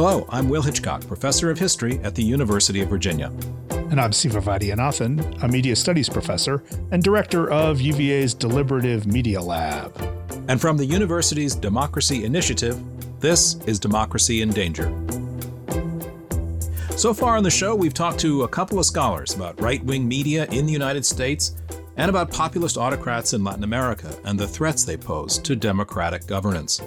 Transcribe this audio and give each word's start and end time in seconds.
Hello, 0.00 0.24
I'm 0.28 0.48
Will 0.48 0.62
Hitchcock, 0.62 1.04
professor 1.08 1.50
of 1.50 1.58
history 1.58 1.98
at 2.04 2.14
the 2.14 2.22
University 2.22 2.80
of 2.82 2.88
Virginia. 2.88 3.32
And 3.70 4.00
I'm 4.00 4.12
Siva 4.12 4.40
Vaidhyanathan, 4.40 5.42
a 5.42 5.48
media 5.48 5.74
studies 5.74 6.08
professor 6.08 6.62
and 6.92 7.02
director 7.02 7.50
of 7.50 7.80
UVA's 7.80 8.32
Deliberative 8.32 9.08
Media 9.08 9.40
Lab. 9.40 9.92
And 10.46 10.60
from 10.60 10.76
the 10.76 10.86
university's 10.86 11.56
Democracy 11.56 12.24
Initiative, 12.24 12.80
this 13.18 13.56
is 13.66 13.80
Democracy 13.80 14.40
in 14.40 14.50
Danger. 14.50 14.86
So 16.96 17.12
far 17.12 17.36
on 17.36 17.42
the 17.42 17.50
show, 17.50 17.74
we've 17.74 17.92
talked 17.92 18.20
to 18.20 18.44
a 18.44 18.48
couple 18.48 18.78
of 18.78 18.86
scholars 18.86 19.34
about 19.34 19.60
right 19.60 19.84
wing 19.84 20.06
media 20.06 20.46
in 20.52 20.64
the 20.64 20.72
United 20.72 21.04
States 21.04 21.56
and 21.96 22.08
about 22.08 22.30
populist 22.30 22.78
autocrats 22.78 23.32
in 23.32 23.42
Latin 23.42 23.64
America 23.64 24.16
and 24.24 24.38
the 24.38 24.46
threats 24.46 24.84
they 24.84 24.96
pose 24.96 25.38
to 25.38 25.56
democratic 25.56 26.24
governance. 26.28 26.80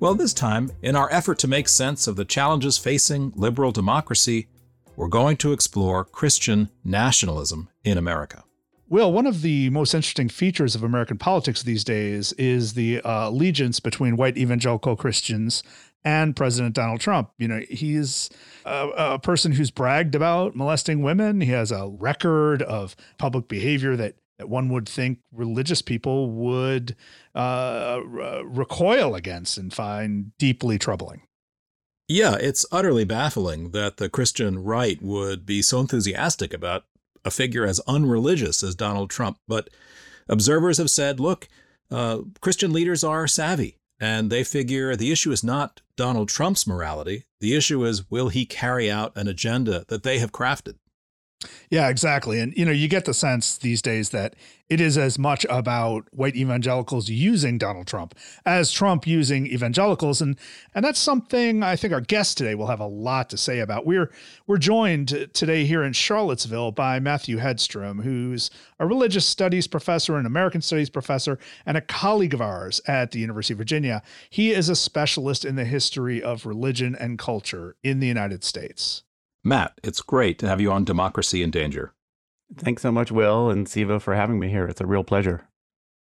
Well, 0.00 0.14
this 0.14 0.34
time, 0.34 0.72
in 0.82 0.96
our 0.96 1.10
effort 1.12 1.38
to 1.38 1.48
make 1.48 1.68
sense 1.68 2.06
of 2.06 2.16
the 2.16 2.24
challenges 2.24 2.78
facing 2.78 3.32
liberal 3.36 3.72
democracy, 3.72 4.48
we're 4.96 5.08
going 5.08 5.36
to 5.38 5.52
explore 5.52 6.04
Christian 6.04 6.68
nationalism 6.84 7.68
in 7.84 7.96
America. 7.96 8.44
Will, 8.88 9.12
one 9.12 9.26
of 9.26 9.42
the 9.42 9.70
most 9.70 9.94
interesting 9.94 10.28
features 10.28 10.74
of 10.74 10.82
American 10.82 11.16
politics 11.16 11.62
these 11.62 11.84
days 11.84 12.32
is 12.34 12.74
the 12.74 13.00
uh, 13.00 13.28
allegiance 13.28 13.80
between 13.80 14.16
white 14.16 14.36
evangelical 14.36 14.94
Christians 14.94 15.62
and 16.04 16.36
President 16.36 16.74
Donald 16.74 17.00
Trump. 17.00 17.30
You 17.38 17.48
know, 17.48 17.60
he's 17.70 18.28
a, 18.66 18.88
a, 18.96 19.18
person 19.18 19.52
who's 19.52 19.70
bragged 19.70 20.14
about 20.14 20.54
molesting 20.54 21.02
women. 21.02 21.40
He 21.40 21.50
has 21.52 21.72
a 21.72 21.88
record 21.88 22.62
of 22.62 22.94
public 23.16 23.48
behavior 23.48 23.96
that, 23.96 24.16
that 24.38 24.50
one 24.50 24.68
would 24.68 24.88
think 24.88 25.20
religious 25.32 25.80
people 25.80 26.30
would 26.30 26.94
uh, 27.34 28.00
recoil 28.44 29.14
against 29.14 29.58
and 29.58 29.72
find 29.72 30.32
deeply 30.38 30.78
troubling. 30.78 31.22
Yeah, 32.08 32.36
it's 32.38 32.66
utterly 32.70 33.04
baffling 33.04 33.70
that 33.70 33.96
the 33.96 34.10
Christian 34.10 34.62
right 34.62 35.00
would 35.00 35.46
be 35.46 35.62
so 35.62 35.80
enthusiastic 35.80 36.52
about 36.52 36.84
a 37.24 37.30
figure 37.30 37.64
as 37.64 37.80
unreligious 37.86 38.62
as 38.62 38.74
Donald 38.74 39.08
Trump. 39.08 39.38
But 39.48 39.70
observers 40.28 40.78
have 40.78 40.90
said, 40.90 41.18
look, 41.18 41.48
uh, 41.90 42.18
Christian 42.40 42.72
leaders 42.72 43.02
are 43.02 43.26
savvy, 43.26 43.78
and 43.98 44.30
they 44.30 44.44
figure 44.44 44.94
the 44.94 45.12
issue 45.12 45.32
is 45.32 45.42
not 45.42 45.80
Donald 45.96 46.28
Trump's 46.28 46.66
morality. 46.66 47.24
The 47.40 47.54
issue 47.56 47.84
is, 47.84 48.10
will 48.10 48.28
he 48.28 48.44
carry 48.44 48.90
out 48.90 49.16
an 49.16 49.28
agenda 49.28 49.84
that 49.88 50.02
they 50.02 50.18
have 50.18 50.32
crafted? 50.32 50.76
Yeah, 51.70 51.88
exactly. 51.88 52.40
And 52.40 52.56
you 52.56 52.64
know, 52.64 52.72
you 52.72 52.88
get 52.88 53.04
the 53.04 53.14
sense 53.14 53.56
these 53.58 53.82
days 53.82 54.10
that 54.10 54.34
it 54.70 54.80
is 54.80 54.96
as 54.96 55.18
much 55.18 55.44
about 55.50 56.06
white 56.12 56.36
evangelicals 56.36 57.10
using 57.10 57.58
Donald 57.58 57.86
Trump 57.86 58.14
as 58.46 58.72
Trump 58.72 59.06
using 59.06 59.46
evangelicals 59.46 60.22
and 60.22 60.38
and 60.74 60.84
that's 60.84 60.98
something 60.98 61.62
I 61.62 61.76
think 61.76 61.92
our 61.92 62.00
guest 62.00 62.38
today 62.38 62.54
will 62.54 62.66
have 62.66 62.80
a 62.80 62.86
lot 62.86 63.28
to 63.30 63.36
say 63.36 63.60
about. 63.60 63.86
We're 63.86 64.10
we're 64.46 64.58
joined 64.58 65.28
today 65.32 65.64
here 65.64 65.84
in 65.84 65.92
Charlottesville 65.92 66.72
by 66.72 66.98
Matthew 66.98 67.38
Hedstrom, 67.38 68.02
who's 68.02 68.50
a 68.80 68.86
religious 68.86 69.26
studies 69.26 69.66
professor 69.66 70.16
and 70.16 70.26
American 70.26 70.62
studies 70.62 70.90
professor 70.90 71.38
and 71.66 71.76
a 71.76 71.82
colleague 71.82 72.34
of 72.34 72.40
ours 72.40 72.80
at 72.86 73.10
the 73.12 73.20
University 73.20 73.54
of 73.54 73.58
Virginia. 73.58 74.02
He 74.30 74.50
is 74.50 74.68
a 74.68 74.76
specialist 74.76 75.44
in 75.44 75.56
the 75.56 75.64
history 75.64 76.22
of 76.22 76.46
religion 76.46 76.96
and 76.96 77.18
culture 77.18 77.76
in 77.82 78.00
the 78.00 78.08
United 78.08 78.42
States. 78.42 79.03
Matt, 79.44 79.78
it's 79.84 80.00
great 80.00 80.38
to 80.38 80.48
have 80.48 80.60
you 80.60 80.72
on 80.72 80.84
Democracy 80.84 81.42
in 81.42 81.50
Danger. 81.50 81.92
Thanks 82.56 82.82
so 82.82 82.90
much, 82.90 83.12
Will 83.12 83.50
and 83.50 83.68
Siva, 83.68 84.00
for 84.00 84.14
having 84.14 84.38
me 84.38 84.48
here. 84.48 84.66
It's 84.66 84.80
a 84.80 84.86
real 84.86 85.04
pleasure. 85.04 85.46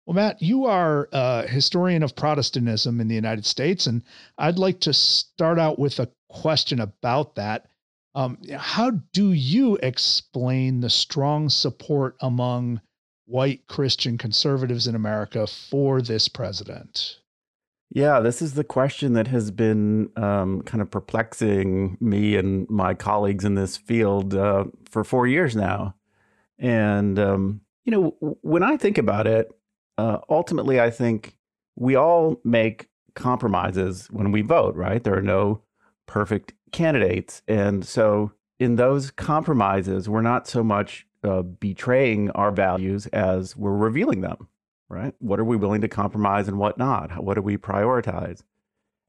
Well, 0.05 0.14
Matt, 0.14 0.42
you 0.42 0.66
are 0.66 1.08
a 1.12 1.47
historian 1.47 2.03
of 2.03 2.16
Protestantism 2.16 3.00
in 3.00 3.08
the 3.08 3.14
United 3.14 3.47
States, 3.47 3.86
and 3.86 4.03
I'd 4.36 4.58
like 4.58 4.80
to 4.80 4.92
start 4.92 5.58
out 5.58 5.78
with 5.78 5.98
a 6.00 6.10
question 6.28 6.80
about 6.80 7.36
that. 7.36 7.69
Um, 8.14 8.38
how 8.55 8.91
do 8.91 9.33
you 9.33 9.77
explain 9.77 10.80
the 10.80 10.91
strong 10.91 11.49
support 11.49 12.16
among 12.20 12.81
white 13.26 13.66
Christian 13.69 14.19
conservatives 14.19 14.87
in 14.87 14.94
America 14.94 15.47
for 15.47 16.03
this 16.03 16.28
president? 16.28 17.22
Yeah, 17.94 18.20
this 18.20 18.41
is 18.41 18.54
the 18.54 18.64
question 18.64 19.12
that 19.14 19.26
has 19.26 19.50
been 19.50 20.08
um, 20.16 20.62
kind 20.62 20.80
of 20.80 20.91
perplexing 20.91 21.98
me 22.00 22.36
and 22.36 22.69
my 22.70 22.94
colleagues 22.94 23.44
in 23.44 23.54
this 23.54 23.76
field 23.76 24.34
uh, 24.34 24.64
for 24.88 25.04
four 25.04 25.26
years 25.26 25.54
now. 25.54 25.94
And, 26.58 27.19
um, 27.19 27.60
you 27.84 27.91
know, 27.92 28.36
when 28.41 28.62
I 28.62 28.78
think 28.78 28.97
about 28.97 29.26
it, 29.26 29.50
uh, 29.98 30.19
ultimately, 30.31 30.81
I 30.81 30.88
think 30.88 31.36
we 31.76 31.94
all 31.94 32.41
make 32.44 32.88
compromises 33.14 34.08
when 34.10 34.32
we 34.32 34.41
vote, 34.41 34.75
right? 34.75 35.04
There 35.04 35.19
are 35.19 35.22
no 35.22 35.60
perfect 36.06 36.54
candidates. 36.70 37.42
And 37.47 37.84
so 37.84 38.32
in 38.58 38.76
those 38.76 39.10
compromises, 39.10 40.08
we're 40.08 40.22
not 40.22 40.48
so 40.48 40.64
much 40.64 41.06
uh, 41.25 41.42
betraying 41.42 42.31
our 42.31 42.52
values 42.52 43.06
as 43.08 43.54
we're 43.54 43.76
revealing 43.76 44.22
them 44.22 44.48
right? 44.92 45.14
What 45.19 45.41
are 45.41 45.44
we 45.44 45.56
willing 45.56 45.80
to 45.80 45.88
compromise 45.88 46.48
and 46.48 46.58
what 46.58 46.78
not? 46.78 47.22
What 47.22 47.34
do 47.34 47.42
we 47.42 47.56
prioritize? 47.56 48.42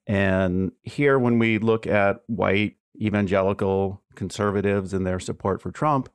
And 0.07 0.71
here, 0.81 1.19
when 1.19 1.39
we 1.39 1.57
look 1.57 1.85
at 1.85 2.23
white 2.27 2.77
evangelical 2.99 4.01
conservatives 4.15 4.93
and 4.93 5.05
their 5.05 5.19
support 5.19 5.61
for 5.61 5.71
Trump, 5.71 6.09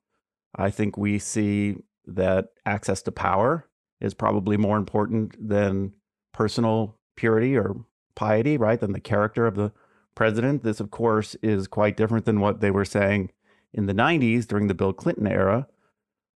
I 0.55 0.71
think 0.71 0.97
we 0.97 1.19
see 1.19 1.77
that 2.07 2.49
access 2.65 3.03
to 3.03 3.13
power 3.13 3.69
is 4.01 4.15
probably 4.15 4.57
more 4.57 4.77
important 4.77 5.49
than 5.49 5.93
personal 6.33 6.97
purity 7.17 7.57
or 7.57 7.77
piety, 8.15 8.57
right? 8.57 8.81
Than 8.81 8.93
the 8.93 9.01
character 9.01 9.47
of 9.47 9.55
the 9.57 9.73
president. 10.15 10.63
This, 10.63 10.81
of 10.81 10.91
course, 10.91 11.37
is 11.43 11.69
quite 11.69 11.97
different 11.97 12.25
than 12.25 12.41
what 12.41 12.61
they 12.61 12.71
were 12.71 12.85
saying 12.85 13.31
in 13.73 13.87
the 13.87 13.95
90s 13.95 14.47
during 14.47 14.67
the 14.67 14.75
Bill 14.75 14.93
Clinton 14.93 15.27
era, 15.27 15.67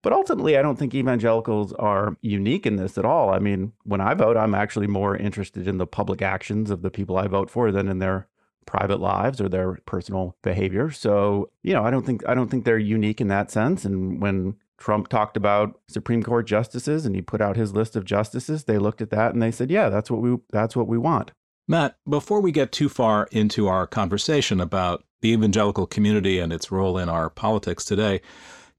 but 0.02 0.12
ultimately, 0.12 0.56
I 0.56 0.62
don't 0.62 0.78
think 0.78 0.94
evangelicals 0.94 1.72
are 1.74 2.16
unique 2.20 2.66
in 2.66 2.76
this 2.76 2.98
at 2.98 3.04
all. 3.04 3.30
I 3.30 3.38
mean, 3.38 3.72
when 3.84 4.00
I 4.00 4.14
vote, 4.14 4.36
I'm 4.36 4.54
actually 4.54 4.88
more 4.88 5.16
interested 5.16 5.68
in 5.68 5.78
the 5.78 5.86
public 5.86 6.20
actions 6.20 6.70
of 6.70 6.82
the 6.82 6.90
people 6.90 7.16
I 7.16 7.28
vote 7.28 7.50
for 7.50 7.70
than 7.70 7.88
in 7.88 8.00
their 8.00 8.26
private 8.66 9.00
lives 9.00 9.40
or 9.40 9.48
their 9.48 9.78
personal 9.86 10.36
behavior. 10.42 10.90
So, 10.90 11.50
you 11.62 11.72
know, 11.72 11.84
I 11.84 11.90
don't 11.90 12.04
think 12.04 12.26
I 12.28 12.34
don't 12.34 12.50
think 12.50 12.64
they're 12.64 12.78
unique 12.78 13.20
in 13.20 13.28
that 13.28 13.50
sense. 13.50 13.84
And 13.84 14.20
when 14.20 14.56
Trump 14.78 15.08
talked 15.08 15.36
about 15.36 15.80
Supreme 15.88 16.22
Court 16.22 16.46
justices 16.46 17.06
and 17.06 17.14
he 17.14 17.22
put 17.22 17.40
out 17.40 17.56
his 17.56 17.72
list 17.72 17.94
of 17.94 18.04
justices, 18.04 18.64
they 18.64 18.78
looked 18.78 19.00
at 19.00 19.10
that 19.10 19.32
and 19.32 19.42
they 19.42 19.52
said, 19.52 19.70
"Yeah, 19.70 19.88
that's 19.88 20.10
what 20.10 20.20
we 20.20 20.36
that's 20.50 20.74
what 20.74 20.88
we 20.88 20.98
want." 20.98 21.30
Matt, 21.68 21.96
before 22.08 22.40
we 22.40 22.50
get 22.50 22.72
too 22.72 22.88
far 22.88 23.28
into 23.30 23.68
our 23.68 23.86
conversation 23.86 24.60
about 24.60 25.04
the 25.20 25.30
evangelical 25.30 25.86
community 25.86 26.40
and 26.40 26.52
its 26.52 26.72
role 26.72 26.98
in 26.98 27.08
our 27.08 27.30
politics 27.30 27.84
today, 27.84 28.20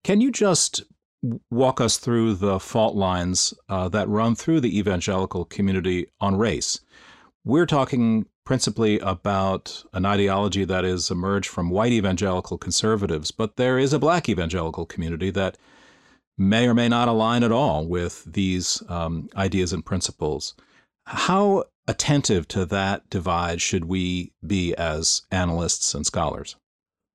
can 0.04 0.20
you 0.20 0.32
just 0.32 0.84
walk 1.50 1.80
us 1.80 1.98
through 1.98 2.36
the 2.36 2.60
fault 2.60 2.96
lines 2.96 3.54
uh, 3.70 3.88
that 3.90 4.10
run 4.10 4.36
through 4.36 4.62
the 4.62 4.78
evangelical 4.78 5.46
community 5.46 6.08
on 6.20 6.36
race. 6.36 6.80
We're 7.46 7.66
talking 7.66 8.26
principally 8.46 9.00
about 9.00 9.84
an 9.94 10.06
ideology 10.06 10.66
that 10.66 10.84
has 10.84 11.10
emerged 11.10 11.50
from 11.50 11.70
white 11.70 11.94
evangelical 11.94 12.58
conservatives, 12.58 13.32
but 13.32 13.56
there 13.56 13.80
is 13.80 13.94
a 13.94 14.00
black 14.00 14.28
evangelical 14.28 14.86
community 14.86 15.30
that 15.32 15.58
may 16.38 16.68
or 16.68 16.74
may 16.74 16.90
not 16.90 17.08
align 17.08 17.44
at 17.44 17.52
all 17.52 17.88
with 17.88 18.26
these 18.26 18.84
um, 18.90 19.30
ideas 19.36 19.72
and 19.72 19.86
principles. 19.86 20.56
How 21.06 21.66
attentive 21.88 22.48
to 22.50 22.66
that 22.66 23.10
divide 23.10 23.62
should 23.62 23.86
we 23.86 24.34
be 24.46 24.74
as 24.76 25.22
analysts 25.32 25.94
and 25.94 26.06
scholars? 26.06 26.56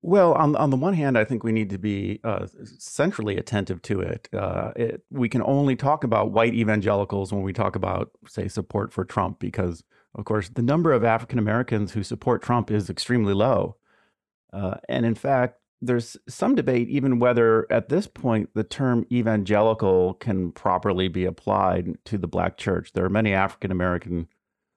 Well, 0.00 0.32
on 0.34 0.54
on 0.56 0.70
the 0.70 0.76
one 0.76 0.94
hand, 0.94 1.18
I 1.18 1.24
think 1.24 1.42
we 1.42 1.50
need 1.52 1.70
to 1.70 1.78
be 1.78 2.20
uh, 2.22 2.46
centrally 2.78 3.36
attentive 3.36 3.82
to 3.82 4.00
it. 4.00 4.28
Uh, 4.32 4.72
it. 4.76 5.02
We 5.10 5.28
can 5.28 5.42
only 5.42 5.74
talk 5.74 6.04
about 6.04 6.30
white 6.30 6.54
evangelicals 6.54 7.32
when 7.32 7.42
we 7.42 7.52
talk 7.52 7.74
about, 7.74 8.10
say, 8.28 8.46
support 8.48 8.92
for 8.92 9.04
Trump, 9.04 9.40
because 9.40 9.82
of 10.14 10.24
course 10.24 10.48
the 10.48 10.62
number 10.62 10.92
of 10.92 11.04
African 11.04 11.38
Americans 11.38 11.92
who 11.92 12.02
support 12.04 12.42
Trump 12.42 12.70
is 12.70 12.88
extremely 12.88 13.34
low. 13.34 13.76
Uh, 14.52 14.76
and 14.88 15.04
in 15.04 15.14
fact, 15.14 15.60
there's 15.82 16.16
some 16.28 16.54
debate 16.54 16.88
even 16.88 17.18
whether 17.18 17.70
at 17.70 17.88
this 17.88 18.06
point 18.06 18.50
the 18.54 18.64
term 18.64 19.04
evangelical 19.12 20.14
can 20.14 20.52
properly 20.52 21.08
be 21.08 21.24
applied 21.24 21.98
to 22.04 22.18
the 22.18 22.28
Black 22.28 22.56
church. 22.56 22.92
There 22.92 23.04
are 23.04 23.10
many 23.10 23.32
African 23.34 23.72
American 23.72 24.28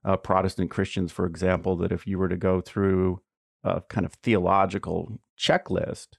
uh, 0.03 0.17
Protestant 0.17 0.71
Christians, 0.71 1.12
for 1.12 1.25
example, 1.25 1.75
that 1.77 1.91
if 1.91 2.07
you 2.07 2.17
were 2.17 2.29
to 2.29 2.38
go 2.38 2.59
through 2.59 3.21
uh, 3.63 3.81
kind 3.90 4.06
of 4.06 4.13
theological 4.13 5.19
checklist 5.38 6.10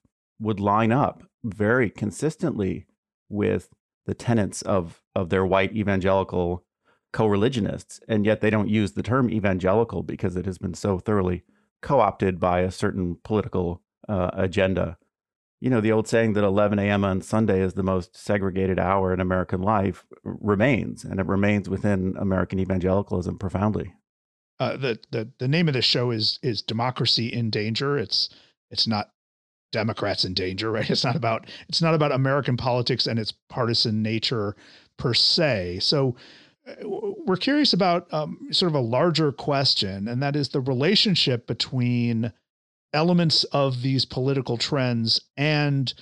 would 0.40 0.60
line 0.60 0.92
up 0.92 1.22
very 1.44 1.90
consistently 1.90 2.86
with 3.28 3.70
the 4.06 4.14
tenets 4.14 4.62
of 4.62 5.02
of 5.14 5.30
their 5.30 5.46
white 5.46 5.74
evangelical 5.74 6.64
co-religionists 7.12 8.00
and 8.08 8.24
yet 8.24 8.40
they 8.40 8.50
don't 8.50 8.68
use 8.68 8.92
the 8.92 9.02
term 9.02 9.30
evangelical 9.30 10.02
because 10.02 10.36
it 10.36 10.46
has 10.46 10.58
been 10.58 10.74
so 10.74 10.98
thoroughly 10.98 11.44
co-opted 11.80 12.40
by 12.40 12.60
a 12.60 12.70
certain 12.70 13.16
political 13.22 13.82
uh, 14.08 14.30
agenda. 14.34 14.96
You 15.60 15.70
know 15.70 15.80
the 15.80 15.92
old 15.92 16.08
saying 16.08 16.32
that 16.32 16.42
11 16.42 16.80
a.m 16.80 17.04
on 17.04 17.20
sunday 17.20 17.60
is 17.60 17.74
the 17.74 17.84
most 17.84 18.16
segregated 18.16 18.80
hour 18.80 19.14
in 19.14 19.20
american 19.20 19.62
life 19.62 20.04
remains 20.24 21.04
and 21.04 21.20
it 21.20 21.26
remains 21.26 21.68
within 21.68 22.16
american 22.18 22.58
evangelicalism 22.58 23.38
profoundly 23.38 23.94
uh, 24.62 24.76
the 24.76 24.98
the 25.10 25.28
the 25.38 25.48
name 25.48 25.66
of 25.66 25.74
the 25.74 25.82
show 25.82 26.12
is 26.12 26.38
is 26.42 26.62
Democracy 26.62 27.26
in 27.26 27.50
Danger. 27.50 27.98
It's 27.98 28.28
it's 28.70 28.86
not 28.86 29.10
Democrats 29.72 30.24
in 30.24 30.34
danger, 30.34 30.70
right? 30.70 30.88
It's 30.90 31.04
not 31.04 31.16
about 31.16 31.46
it's 31.68 31.82
not 31.82 31.94
about 31.94 32.12
American 32.12 32.56
politics 32.56 33.08
and 33.08 33.18
its 33.18 33.32
partisan 33.48 34.02
nature 34.02 34.54
per 34.98 35.14
se. 35.14 35.80
So 35.80 36.14
uh, 36.68 36.74
we're 37.26 37.36
curious 37.36 37.72
about 37.72 38.12
um, 38.14 38.48
sort 38.52 38.70
of 38.70 38.76
a 38.76 38.80
larger 38.80 39.32
question, 39.32 40.06
and 40.06 40.22
that 40.22 40.36
is 40.36 40.50
the 40.50 40.60
relationship 40.60 41.48
between 41.48 42.32
elements 42.94 43.42
of 43.44 43.82
these 43.82 44.04
political 44.04 44.58
trends 44.58 45.20
and 45.36 45.92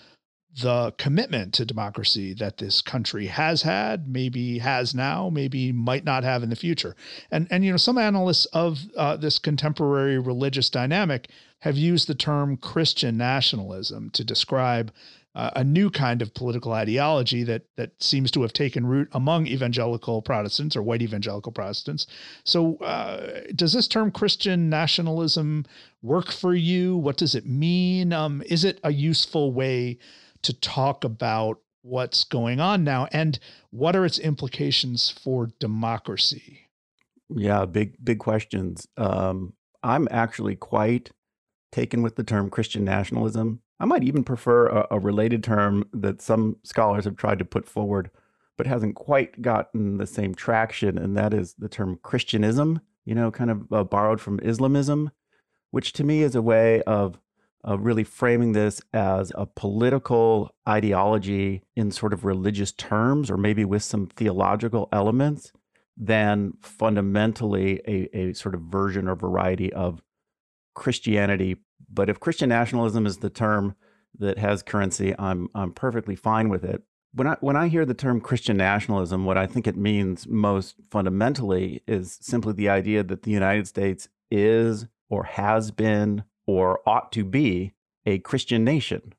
the 0.58 0.92
commitment 0.98 1.54
to 1.54 1.64
democracy 1.64 2.34
that 2.34 2.58
this 2.58 2.82
country 2.82 3.26
has 3.26 3.62
had, 3.62 4.08
maybe 4.08 4.58
has 4.58 4.94
now, 4.94 5.30
maybe 5.30 5.70
might 5.72 6.04
not 6.04 6.24
have 6.24 6.42
in 6.42 6.50
the 6.50 6.56
future. 6.56 6.96
And 7.30 7.46
and 7.50 7.64
you 7.64 7.70
know 7.70 7.76
some 7.76 7.98
analysts 7.98 8.46
of 8.46 8.80
uh, 8.96 9.16
this 9.16 9.38
contemporary 9.38 10.18
religious 10.18 10.68
dynamic 10.68 11.28
have 11.60 11.76
used 11.76 12.08
the 12.08 12.14
term 12.14 12.56
Christian 12.56 13.16
nationalism 13.16 14.10
to 14.10 14.24
describe 14.24 14.92
uh, 15.34 15.50
a 15.54 15.62
new 15.62 15.90
kind 15.90 16.22
of 16.22 16.34
political 16.34 16.72
ideology 16.72 17.44
that 17.44 17.62
that 17.76 18.02
seems 18.02 18.32
to 18.32 18.42
have 18.42 18.52
taken 18.52 18.86
root 18.86 19.08
among 19.12 19.46
evangelical 19.46 20.20
Protestants 20.22 20.74
or 20.74 20.82
white 20.82 21.02
evangelical 21.02 21.52
Protestants. 21.52 22.06
So, 22.42 22.76
uh, 22.78 23.42
does 23.54 23.72
this 23.72 23.86
term 23.86 24.10
Christian 24.10 24.68
nationalism 24.68 25.66
work 26.02 26.32
for 26.32 26.54
you? 26.54 26.96
What 26.96 27.16
does 27.16 27.36
it 27.36 27.46
mean? 27.46 28.12
Um, 28.12 28.42
is 28.46 28.64
it 28.64 28.80
a 28.82 28.92
useful 28.92 29.52
way 29.52 29.98
to 30.42 30.52
talk 30.52 31.04
about 31.04 31.60
what's 31.82 32.24
going 32.24 32.60
on 32.60 32.84
now 32.84 33.08
and 33.12 33.38
what 33.70 33.96
are 33.96 34.04
its 34.04 34.18
implications 34.18 35.10
for 35.10 35.50
democracy? 35.58 36.68
Yeah, 37.28 37.64
big 37.64 37.96
big 38.02 38.18
questions. 38.18 38.86
Um, 38.96 39.54
I'm 39.82 40.08
actually 40.10 40.56
quite 40.56 41.10
taken 41.72 42.02
with 42.02 42.16
the 42.16 42.24
term 42.24 42.50
Christian 42.50 42.84
nationalism. 42.84 43.60
I 43.78 43.84
might 43.86 44.04
even 44.04 44.24
prefer 44.24 44.66
a, 44.66 44.86
a, 44.90 44.98
related 44.98 45.42
term 45.42 45.88
that 45.92 46.20
some 46.20 46.56
scholars 46.64 47.04
have 47.04 47.16
tried 47.16 47.38
to 47.38 47.44
put 47.44 47.66
forward, 47.66 48.10
but 48.58 48.66
hasn't 48.66 48.94
quite 48.94 49.40
gotten 49.40 49.96
the 49.96 50.06
same 50.06 50.34
traction, 50.34 50.98
and 50.98 51.16
that 51.16 51.32
is 51.32 51.54
the 51.54 51.68
term 51.68 51.98
Christianism, 52.02 52.80
you 53.06 53.14
know, 53.14 53.30
kind 53.30 53.50
of 53.50 53.72
uh, 53.72 53.84
borrowed 53.84 54.20
from 54.20 54.40
Islamism, 54.42 55.10
which 55.70 55.92
to 55.94 56.04
me 56.04 56.22
is 56.22 56.34
a 56.34 56.42
way 56.42 56.82
of, 56.82 57.18
really 57.78 58.04
framing 58.04 58.52
this 58.52 58.80
as 58.92 59.32
a 59.34 59.46
political 59.46 60.54
ideology 60.68 61.62
in 61.76 61.90
sort 61.90 62.12
of 62.12 62.24
religious 62.24 62.72
terms, 62.72 63.30
or 63.30 63.36
maybe 63.36 63.64
with 63.64 63.82
some 63.82 64.06
theological 64.06 64.88
elements, 64.92 65.52
than 65.96 66.54
fundamentally 66.62 67.80
a, 67.86 68.16
a 68.16 68.32
sort 68.32 68.54
of 68.54 68.62
version 68.62 69.08
or 69.08 69.14
variety 69.14 69.72
of 69.72 70.02
Christianity. 70.74 71.56
But 71.92 72.08
if 72.08 72.20
Christian 72.20 72.48
nationalism 72.48 73.04
is 73.06 73.18
the 73.18 73.30
term 73.30 73.74
that 74.18 74.38
has 74.38 74.62
currency, 74.62 75.14
I'm 75.18 75.48
I'm 75.54 75.72
perfectly 75.72 76.16
fine 76.16 76.48
with 76.48 76.64
it. 76.64 76.82
When 77.12 77.26
I 77.26 77.36
when 77.40 77.56
I 77.56 77.68
hear 77.68 77.84
the 77.84 77.94
term 77.94 78.20
Christian 78.20 78.56
nationalism, 78.56 79.24
what 79.24 79.36
I 79.36 79.46
think 79.46 79.66
it 79.66 79.76
means 79.76 80.26
most 80.26 80.76
fundamentally 80.90 81.82
is 81.86 82.18
simply 82.20 82.54
the 82.54 82.68
idea 82.68 83.02
that 83.02 83.22
the 83.22 83.30
United 83.30 83.66
States 83.68 84.08
is 84.30 84.86
or 85.08 85.24
has 85.24 85.70
been 85.70 86.24
or 86.50 86.80
ought 86.86 87.12
to 87.12 87.24
be 87.24 87.72
a 88.04 88.18
Christian 88.18 88.64
nation. 88.64 89.14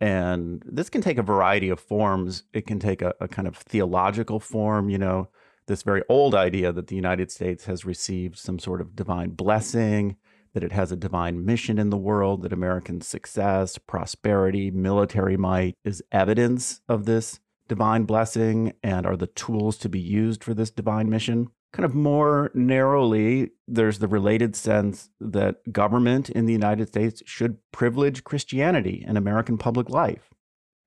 And 0.00 0.62
this 0.66 0.88
can 0.88 1.02
take 1.02 1.18
a 1.18 1.22
variety 1.22 1.68
of 1.68 1.78
forms. 1.78 2.44
It 2.52 2.66
can 2.66 2.78
take 2.78 3.02
a, 3.02 3.14
a 3.20 3.28
kind 3.28 3.46
of 3.46 3.56
theological 3.56 4.40
form, 4.40 4.88
you 4.88 4.98
know, 4.98 5.28
this 5.66 5.82
very 5.82 6.02
old 6.08 6.34
idea 6.34 6.72
that 6.72 6.88
the 6.88 6.96
United 6.96 7.30
States 7.30 7.66
has 7.66 7.84
received 7.84 8.38
some 8.38 8.58
sort 8.58 8.80
of 8.80 8.96
divine 8.96 9.30
blessing 9.30 10.16
that 10.54 10.64
it 10.64 10.72
has 10.72 10.92
a 10.92 10.96
divine 10.96 11.44
mission 11.44 11.78
in 11.78 11.90
the 11.90 11.96
world, 11.96 12.42
that 12.42 12.52
American 12.52 13.00
success, 13.00 13.78
prosperity, 13.78 14.70
military 14.70 15.36
might 15.36 15.74
is 15.84 16.02
evidence 16.12 16.82
of 16.88 17.04
this 17.04 17.40
divine 17.68 18.04
blessing 18.04 18.72
and 18.82 19.06
are 19.06 19.16
the 19.16 19.28
tools 19.28 19.78
to 19.78 19.88
be 19.88 20.00
used 20.00 20.44
for 20.44 20.52
this 20.52 20.70
divine 20.70 21.08
mission. 21.08 21.48
Kind 21.72 21.86
of 21.86 21.94
more 21.94 22.50
narrowly, 22.54 23.52
there's 23.66 23.98
the 23.98 24.08
related 24.08 24.54
sense 24.54 25.08
that 25.20 25.72
government 25.72 26.28
in 26.28 26.44
the 26.44 26.52
United 26.52 26.88
States 26.88 27.22
should 27.24 27.56
privilege 27.72 28.24
Christianity 28.24 29.04
in 29.06 29.16
American 29.16 29.56
public 29.56 29.88
life. 29.88 30.28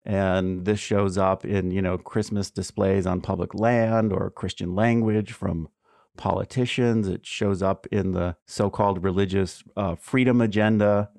And 0.05 0.65
this 0.65 0.79
shows 0.79 1.17
up 1.17 1.43
in, 1.43 1.71
you 1.71 1.81
know, 1.81 1.97
Christmas 1.97 2.51
displays 2.51 3.07
on 3.07 3.21
public 3.21 3.55
land 3.55 4.13
or 4.13 4.29
Christian 4.29 4.75
language 4.75 5.31
from 5.31 5.69
politicians. 6.17 7.07
It 7.07 7.25
shows 7.25 7.63
up 7.63 7.87
in 7.91 8.11
the 8.11 8.35
so 8.45 8.69
called 8.69 9.03
religious 9.03 9.63
uh, 9.75 9.95
freedom 9.95 10.39
agenda. 10.41 11.09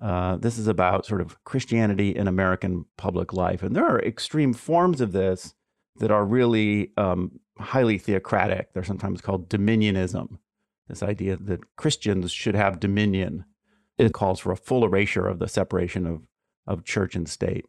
Uh, 0.00 0.36
this 0.36 0.56
is 0.56 0.66
about 0.66 1.04
sort 1.04 1.20
of 1.20 1.42
Christianity 1.44 2.16
in 2.16 2.26
American 2.26 2.86
public 2.96 3.34
life. 3.34 3.62
And 3.62 3.76
there 3.76 3.86
are 3.86 4.00
extreme 4.00 4.54
forms 4.54 5.02
of 5.02 5.12
this 5.12 5.54
that 5.98 6.10
are 6.10 6.24
really 6.24 6.92
um, 6.96 7.40
highly 7.58 7.98
theocratic. 7.98 8.72
They're 8.72 8.84
sometimes 8.84 9.20
called 9.20 9.48
dominionism, 9.48 10.38
this 10.88 11.02
idea 11.02 11.36
that 11.36 11.76
Christians 11.76 12.32
should 12.32 12.54
have 12.54 12.80
dominion. 12.80 13.44
It 13.96 14.12
calls 14.12 14.40
for 14.40 14.52
a 14.52 14.56
full 14.56 14.84
erasure 14.84 15.26
of 15.26 15.38
the 15.38 15.48
separation 15.48 16.06
of, 16.06 16.22
of 16.66 16.84
church 16.84 17.14
and 17.14 17.28
state. 17.28 17.64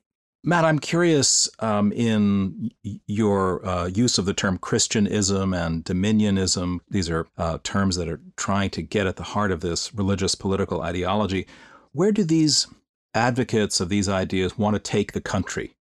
Matt, 0.47 0.63
I'm 0.63 0.77
curious 0.77 1.49
um, 1.57 1.91
in 1.91 2.69
your 3.07 3.65
uh, 3.65 3.87
use 3.87 4.19
of 4.19 4.25
the 4.25 4.33
term 4.33 4.59
Christianism 4.59 5.55
and 5.55 5.83
dominionism. 5.83 6.81
These 6.89 7.09
are 7.09 7.27
uh, 7.37 7.57
terms 7.63 7.95
that 7.95 8.07
are 8.07 8.21
trying 8.37 8.69
to 8.71 8.83
get 8.83 9.07
at 9.07 9.15
the 9.15 9.23
heart 9.23 9.51
of 9.51 9.61
this 9.61 9.91
religious 9.95 10.35
political 10.35 10.81
ideology. 10.81 11.47
Where 11.93 12.11
do 12.11 12.23
these 12.23 12.67
advocates 13.15 13.79
of 13.79 13.89
these 13.89 14.07
ideas 14.07 14.55
want 14.55 14.75
to 14.75 14.79
take 14.79 15.13
the 15.13 15.21
country? 15.21 15.74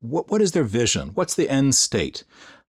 What, 0.00 0.30
what 0.30 0.40
is 0.40 0.52
their 0.52 0.64
vision? 0.64 1.10
What's 1.14 1.34
the 1.34 1.48
end 1.48 1.74
state? 1.74 2.24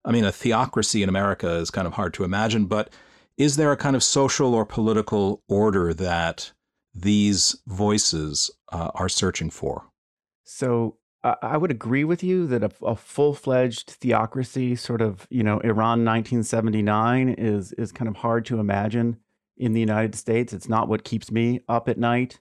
I 0.06 0.12
mean, 0.12 0.25
a 0.25 0.31
theocracy 0.31 1.03
in 1.03 1.09
America 1.09 1.56
is 1.56 1.69
kind 1.69 1.86
of 1.88 1.94
hard 1.94 2.13
to 2.15 2.24
imagine, 2.24 2.65
but 2.65 2.91
is 3.38 3.56
there 3.56 3.71
a 3.71 3.77
kind 3.77 3.95
of 3.95 4.03
social 4.03 4.53
or 4.53 4.65
political 4.65 5.44
order 5.47 5.94
that 5.94 6.51
these 6.94 7.56
voices 7.68 8.51
uh, 8.71 8.91
are 8.95 9.09
searching 9.09 9.50
for? 9.50 9.86
So 10.44 10.97
I 11.24 11.57
would 11.57 11.69
agree 11.71 12.06
with 12.06 12.24
you 12.24 12.47
that 12.47 12.63
a, 12.63 12.71
a 12.81 12.95
full 12.95 13.33
fledged 13.33 13.89
theocracy, 13.89 14.75
sort 14.75 15.01
of 15.01 15.27
you 15.30 15.44
know 15.44 15.59
Iran 15.59 16.06
1979, 16.06 17.30
is 17.30 17.74
is 17.74 17.91
kind 17.91 18.07
of 18.07 18.18
hard 18.18 18.45
to 18.45 18.59
imagine 18.59 19.18
in 19.57 19.74
the 19.74 19.81
United 19.81 20.15
States. 20.15 20.53
It's 20.53 20.69
not 20.69 20.88
what 20.88 21.03
keeps 21.03 21.29
me 21.29 21.60
up 21.67 21.89
at 21.89 21.98
night, 21.98 22.39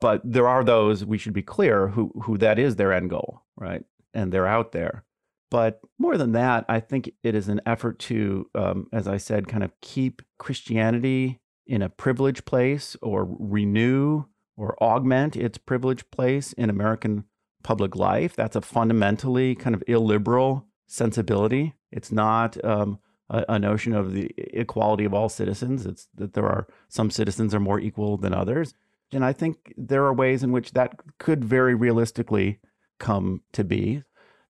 but 0.00 0.20
there 0.24 0.48
are 0.48 0.64
those 0.64 1.04
we 1.04 1.18
should 1.18 1.32
be 1.32 1.42
clear 1.42 1.88
who 1.88 2.12
who 2.22 2.38
that 2.38 2.58
is 2.58 2.76
their 2.76 2.92
end 2.92 3.10
goal, 3.10 3.42
right? 3.56 3.84
And 4.14 4.32
they're 4.32 4.46
out 4.46 4.72
there. 4.72 5.04
But 5.50 5.80
more 5.98 6.16
than 6.16 6.32
that, 6.32 6.64
I 6.68 6.80
think 6.80 7.10
it 7.22 7.34
is 7.34 7.48
an 7.48 7.60
effort 7.64 7.98
to, 8.00 8.50
um, 8.54 8.88
as 8.92 9.08
I 9.08 9.16
said, 9.16 9.48
kind 9.48 9.64
of 9.64 9.72
keep 9.80 10.20
Christianity 10.38 11.40
in 11.66 11.80
a 11.82 11.88
privileged 11.88 12.44
place 12.44 12.96
or 13.00 13.26
renew 13.38 14.24
or 14.56 14.76
augment 14.82 15.36
its 15.36 15.56
privileged 15.56 16.10
place 16.10 16.52
in 16.54 16.68
American 16.68 17.24
public 17.62 17.96
life. 17.96 18.34
That's 18.34 18.56
a 18.56 18.60
fundamentally 18.60 19.54
kind 19.54 19.74
of 19.74 19.82
illiberal 19.86 20.66
sensibility. 20.86 21.74
It's 21.90 22.12
not 22.12 22.62
um, 22.64 22.98
a, 23.30 23.44
a, 23.48 23.58
notion 23.58 23.94
of 23.94 24.12
the 24.12 24.30
equality 24.36 25.04
of 25.04 25.14
all 25.14 25.28
citizens. 25.28 25.86
It's 25.86 26.08
that 26.14 26.34
there 26.34 26.46
are 26.46 26.66
some 26.88 27.10
citizens 27.10 27.54
are 27.54 27.60
more 27.60 27.80
equal 27.80 28.16
than 28.16 28.34
others. 28.34 28.74
And 29.12 29.24
I 29.24 29.32
think 29.32 29.74
there 29.76 30.04
are 30.04 30.12
ways 30.12 30.42
in 30.42 30.52
which 30.52 30.72
that 30.72 31.00
could 31.18 31.44
very 31.44 31.74
realistically 31.74 32.60
come 32.98 33.42
to 33.52 33.64
be. 33.64 34.02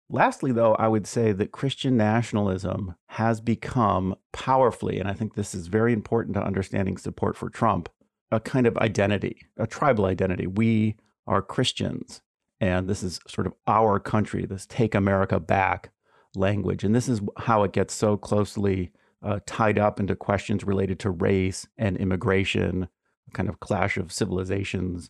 Lastly, 0.10 0.52
though, 0.52 0.74
I 0.76 0.88
would 0.88 1.06
say 1.06 1.34
that 1.34 1.52
Christian 1.52 1.98
nationalism 1.98 2.96
has 3.08 3.42
become 3.42 4.16
powerfully, 4.32 5.00
and 5.00 5.10
I 5.10 5.14
think 5.14 5.36
this 5.36 5.54
is 5.54 5.68
very 5.68 5.92
important 5.92 6.36
to 6.36 6.44
understanding 6.44 6.98
support 6.98 7.36
for 7.36 7.50
Trump, 7.50 7.90
a 8.32 8.40
kind 8.40 8.66
of 8.66 8.78
identity, 8.78 9.46
a 9.58 9.68
tribal 9.68 10.06
identity. 10.06 10.48
We 10.48 10.96
are 11.28 11.42
Christians. 11.42 12.22
And 12.60 12.88
this 12.88 13.04
is 13.04 13.20
sort 13.28 13.48
of 13.48 13.54
our 13.68 14.00
country, 14.00 14.46
this 14.46 14.66
take 14.66 14.96
America 14.96 15.40
back 15.40 15.92
language. 16.36 16.84
And 16.84 16.96
this 16.96 17.10
is 17.10 17.22
how 17.38 17.64
it 17.64 17.74
gets 17.74 17.94
so 17.94 18.18
closely 18.18 18.92
uh, 19.22 19.40
tied 19.46 19.78
up 19.78 20.00
into 20.00 20.16
questions 20.16 20.64
related 20.64 21.00
to 21.00 21.10
race 21.10 21.68
and 21.78 21.98
immigration, 21.98 22.88
kind 23.34 23.50
of 23.50 23.60
clash 23.60 23.98
of 23.98 24.12
civilizations. 24.12 25.10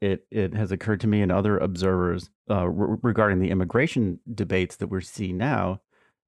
It, 0.00 0.26
it 0.30 0.54
has 0.54 0.70
occurred 0.70 1.00
to 1.00 1.06
me 1.06 1.22
and 1.22 1.32
other 1.32 1.58
observers 1.58 2.30
uh, 2.50 2.68
re- 2.68 2.98
regarding 3.02 3.40
the 3.40 3.50
immigration 3.50 4.20
debates 4.32 4.76
that 4.76 4.88
we're 4.88 5.00
seeing 5.00 5.38
now 5.38 5.80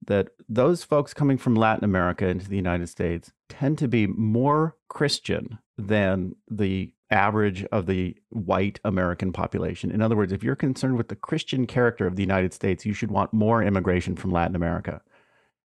that 0.07 0.29
those 0.49 0.85
folks 0.85 1.13
coming 1.13 1.37
from 1.39 1.55
Latin 1.55 1.85
America 1.85 2.27
into 2.27 2.49
the 2.49 2.57
United 2.57 2.89
States 2.89 3.33
tend 3.49 3.77
to 3.79 3.89
be 3.89 4.07
more 4.07 4.77
Christian 4.89 5.59
than 5.77 6.35
the 6.51 6.93
average 7.11 7.65
of 7.67 7.87
the 7.87 8.17
white 8.31 8.81
American 8.85 9.33
population. 9.33 9.91
In 9.91 10.01
other 10.01 10.17
words, 10.17 10.33
if 10.33 10.43
you're 10.43 10.57
concerned 10.57 10.97
with 10.97 11.09
the 11.09 11.17
Christian 11.17 11.67
character 11.67 12.07
of 12.07 12.17
the 12.17 12.23
United 12.23 12.55
States, 12.55 12.87
you 12.87 12.93
should 12.93 13.11
want 13.11 13.33
more 13.33 13.63
immigration 13.63 14.17
from 14.17 14.31
Latin 14.31 14.57
America. 14.57 15.03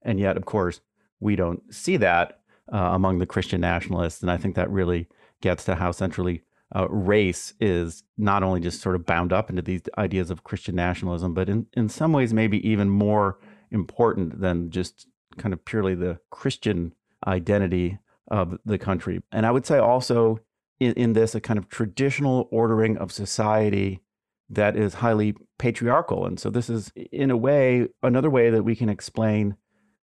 And 0.02 0.20
yet, 0.20 0.36
of 0.36 0.44
course, 0.44 0.80
we 1.18 1.36
don't 1.36 1.62
see 1.74 1.96
that. 1.98 2.40
uh, 2.72 2.90
among 2.92 3.18
the 3.18 3.26
Christian 3.26 3.60
nationalists. 3.60 4.22
And 4.22 4.30
I 4.30 4.36
think 4.36 4.54
that 4.54 4.70
really 4.70 5.08
gets 5.40 5.64
to 5.64 5.74
how 5.76 5.92
centrally 5.92 6.42
uh, 6.74 6.88
race 6.88 7.54
is 7.60 8.04
not 8.16 8.42
only 8.42 8.60
just 8.60 8.80
sort 8.80 8.94
of 8.94 9.04
bound 9.04 9.32
up 9.32 9.50
into 9.50 9.62
these 9.62 9.82
ideas 9.98 10.30
of 10.30 10.44
Christian 10.44 10.76
nationalism, 10.76 11.34
but 11.34 11.48
in, 11.48 11.66
in 11.74 11.88
some 11.88 12.12
ways, 12.12 12.32
maybe 12.32 12.66
even 12.68 12.88
more 12.88 13.38
important 13.70 14.40
than 14.40 14.70
just 14.70 15.06
kind 15.36 15.52
of 15.52 15.64
purely 15.64 15.94
the 15.94 16.18
Christian 16.30 16.94
identity 17.26 17.98
of 18.28 18.58
the 18.64 18.78
country. 18.78 19.20
And 19.32 19.46
I 19.46 19.50
would 19.50 19.66
say 19.66 19.78
also 19.78 20.40
in, 20.78 20.92
in 20.94 21.12
this, 21.12 21.34
a 21.34 21.40
kind 21.40 21.58
of 21.58 21.68
traditional 21.68 22.48
ordering 22.50 22.96
of 22.96 23.12
society 23.12 24.00
that 24.48 24.76
is 24.76 24.94
highly 24.94 25.34
patriarchal. 25.58 26.26
And 26.26 26.38
so, 26.38 26.50
this 26.50 26.70
is, 26.70 26.92
in 27.12 27.30
a 27.30 27.36
way, 27.36 27.88
another 28.02 28.30
way 28.30 28.50
that 28.50 28.64
we 28.64 28.74
can 28.74 28.88
explain 28.88 29.56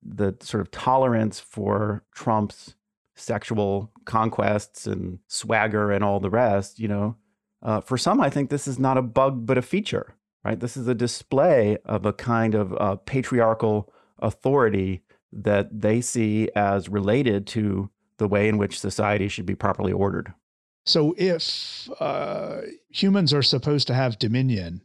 the 0.02 0.36
sort 0.40 0.60
of 0.60 0.70
tolerance 0.70 1.40
for 1.40 2.04
Trump's 2.14 2.74
sexual 3.16 3.90
conquests 4.04 4.86
and 4.86 5.18
swagger 5.26 5.90
and 5.90 6.04
all 6.04 6.20
the 6.20 6.30
rest, 6.30 6.78
you 6.78 6.88
know, 6.88 7.16
uh, 7.62 7.80
for 7.80 7.98
some, 7.98 8.20
I 8.20 8.30
think 8.30 8.50
this 8.50 8.68
is 8.68 8.78
not 8.78 8.98
a 8.98 9.02
bug, 9.02 9.46
but 9.46 9.58
a 9.58 9.62
feature, 9.62 10.14
right? 10.44 10.60
This 10.60 10.76
is 10.76 10.86
a 10.86 10.94
display 10.94 11.78
of 11.84 12.06
a 12.06 12.12
kind 12.12 12.54
of 12.54 12.72
uh, 12.74 12.96
patriarchal 12.96 13.92
authority 14.18 15.02
that 15.32 15.80
they 15.80 16.00
see 16.00 16.48
as 16.54 16.88
related 16.88 17.46
to 17.48 17.90
the 18.18 18.28
way 18.28 18.48
in 18.48 18.58
which 18.58 18.80
society 18.80 19.28
should 19.28 19.46
be 19.46 19.54
properly 19.54 19.92
ordered. 19.92 20.32
So, 20.84 21.14
if 21.18 21.90
uh, 22.00 22.60
humans 22.90 23.34
are 23.34 23.42
supposed 23.42 23.88
to 23.88 23.94
have 23.94 24.18
dominion, 24.20 24.82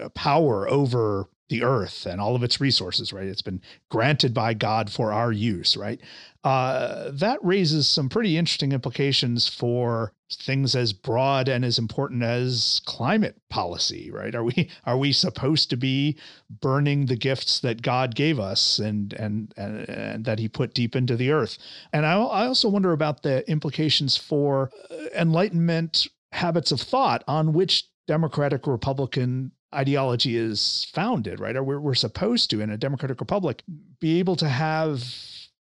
uh, 0.00 0.08
power 0.10 0.70
over 0.70 1.28
the 1.50 1.62
earth 1.62 2.06
and 2.06 2.20
all 2.20 2.34
of 2.34 2.42
its 2.42 2.60
resources, 2.60 3.12
right? 3.12 3.26
It's 3.26 3.42
been 3.42 3.60
granted 3.90 4.32
by 4.32 4.54
God 4.54 4.90
for 4.90 5.12
our 5.12 5.32
use, 5.32 5.76
right? 5.76 6.00
Uh, 6.42 7.10
that 7.12 7.38
raises 7.44 7.86
some 7.86 8.08
pretty 8.08 8.38
interesting 8.38 8.72
implications 8.72 9.46
for 9.46 10.14
things 10.32 10.74
as 10.74 10.92
broad 10.92 11.48
and 11.48 11.64
as 11.64 11.76
important 11.78 12.22
as 12.22 12.80
climate 12.86 13.36
policy, 13.50 14.10
right? 14.10 14.34
Are 14.34 14.44
we 14.44 14.70
are 14.86 14.96
we 14.96 15.12
supposed 15.12 15.68
to 15.70 15.76
be 15.76 16.16
burning 16.48 17.06
the 17.06 17.16
gifts 17.16 17.60
that 17.60 17.82
God 17.82 18.14
gave 18.14 18.38
us 18.38 18.78
and 18.78 19.12
and 19.12 19.52
and, 19.56 19.88
and 19.88 20.24
that 20.24 20.38
He 20.38 20.48
put 20.48 20.72
deep 20.72 20.96
into 20.96 21.16
the 21.16 21.30
earth? 21.30 21.58
And 21.92 22.06
I, 22.06 22.12
I 22.12 22.46
also 22.46 22.68
wonder 22.68 22.92
about 22.92 23.22
the 23.22 23.48
implications 23.50 24.16
for 24.16 24.70
uh, 24.90 24.94
Enlightenment 25.14 26.06
habits 26.32 26.70
of 26.72 26.80
thought 26.80 27.24
on 27.26 27.52
which 27.52 27.88
Democratic 28.06 28.66
Republican 28.66 29.52
ideology 29.74 30.36
is 30.36 30.86
founded, 30.92 31.40
right? 31.40 31.56
Or 31.56 31.62
we're, 31.62 31.80
we're 31.80 31.94
supposed 31.94 32.50
to, 32.50 32.60
in 32.60 32.70
a 32.70 32.76
democratic 32.76 33.20
republic, 33.20 33.62
be 34.00 34.18
able 34.18 34.36
to 34.36 34.48
have 34.48 35.04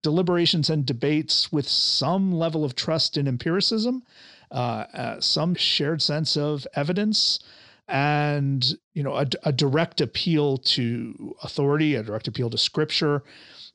deliberations 0.02 0.70
and 0.70 0.84
debates 0.84 1.50
with 1.50 1.68
some 1.68 2.32
level 2.32 2.64
of 2.64 2.74
trust 2.74 3.16
in 3.16 3.26
empiricism, 3.26 4.02
uh, 4.50 4.84
uh, 4.94 5.20
some 5.20 5.54
shared 5.54 6.02
sense 6.02 6.36
of 6.36 6.66
evidence, 6.74 7.38
and 7.88 8.74
you 8.94 9.02
know 9.02 9.16
a, 9.16 9.26
a 9.42 9.52
direct 9.52 10.00
appeal 10.00 10.58
to 10.58 11.34
authority, 11.42 11.94
a 11.94 12.02
direct 12.02 12.28
appeal 12.28 12.50
to 12.50 12.58
scripture, 12.58 13.22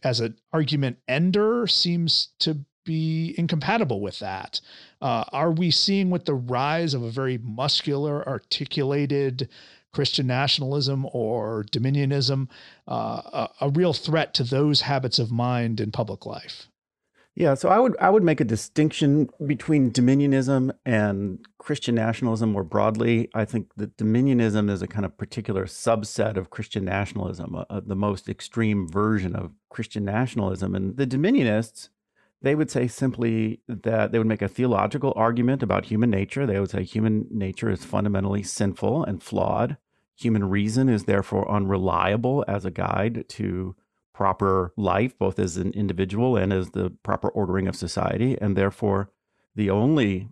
as 0.04 0.20
an 0.20 0.36
argument 0.54 0.98
ender 1.08 1.68
seems 1.68 2.30
to 2.40 2.60
be 2.86 3.36
incompatible 3.38 4.02
with 4.02 4.20
that. 4.20 4.62
Uh, 5.02 5.24
are 5.32 5.52
we 5.52 5.72
seeing 5.72 6.10
with 6.10 6.26
the 6.26 6.34
rise 6.34 6.94
of 6.94 7.04
a 7.04 7.12
very 7.12 7.38
muscular, 7.38 8.28
articulated 8.28 9.50
Christian 9.92 10.28
nationalism 10.28 11.08
or 11.12 11.66
dominionism, 11.72 12.48
uh, 12.88 12.92
a, 12.92 13.50
a 13.62 13.70
real 13.70 13.94
threat 13.94 14.34
to 14.36 14.44
those 14.44 14.82
habits 14.82 15.20
of 15.20 15.32
mind 15.32 15.80
in 15.80 15.92
public 15.92 16.26
life. 16.26 16.68
Yeah, 17.36 17.54
so 17.54 17.70
I 17.70 17.80
would 17.80 17.96
I 18.02 18.10
would 18.10 18.24
make 18.24 18.42
a 18.42 18.46
distinction 18.46 19.30
between 19.46 19.92
dominionism 19.92 20.72
and 20.86 21.40
Christian 21.58 21.96
nationalism 21.96 22.52
more 22.52 22.66
broadly. 22.66 23.30
I 23.34 23.46
think 23.46 23.72
that 23.78 23.96
dominionism 23.96 24.70
is 24.70 24.82
a 24.82 24.88
kind 24.88 25.06
of 25.06 25.18
particular 25.18 25.66
subset 25.66 26.36
of 26.36 26.50
Christian 26.50 26.84
nationalism, 26.84 27.56
uh, 27.56 27.64
uh 27.70 27.82
the 27.86 27.96
most 27.96 28.28
extreme 28.28 28.90
version 28.90 29.36
of 29.36 29.54
Christian 29.70 30.04
nationalism. 30.04 30.76
And 30.76 30.98
the 30.98 31.08
dominionists, 31.08 31.90
they 32.42 32.56
would 32.56 32.72
say 32.72 32.88
simply 32.88 33.62
that 33.68 34.12
they 34.12 34.18
would 34.18 34.28
make 34.28 34.42
a 34.42 34.48
theological 34.48 35.14
argument 35.16 35.62
about 35.62 35.86
human 35.86 36.10
nature. 36.10 36.46
They 36.46 36.60
would 36.60 36.70
say 36.70 36.84
human 36.84 37.28
nature 37.30 37.70
is 37.70 37.84
fundamentally 37.84 38.44
sinful 38.44 39.04
and 39.04 39.22
flawed. 39.22 39.78
Human 40.18 40.50
reason 40.50 40.90
is 40.90 41.04
therefore 41.04 41.50
unreliable 41.52 42.46
as 42.48 42.66
a 42.66 42.72
guide 42.72 43.26
to 43.30 43.76
proper 44.14 44.74
life, 44.78 45.18
both 45.18 45.40
as 45.40 45.58
an 45.58 45.72
individual 45.72 46.36
and 46.36 46.52
as 46.52 46.72
the 46.72 46.92
proper 47.04 47.30
ordering 47.30 47.68
of 47.68 47.76
society. 47.76 48.38
And 48.40 48.56
therefore, 48.56 49.12
the 49.56 49.70
only 49.70 50.30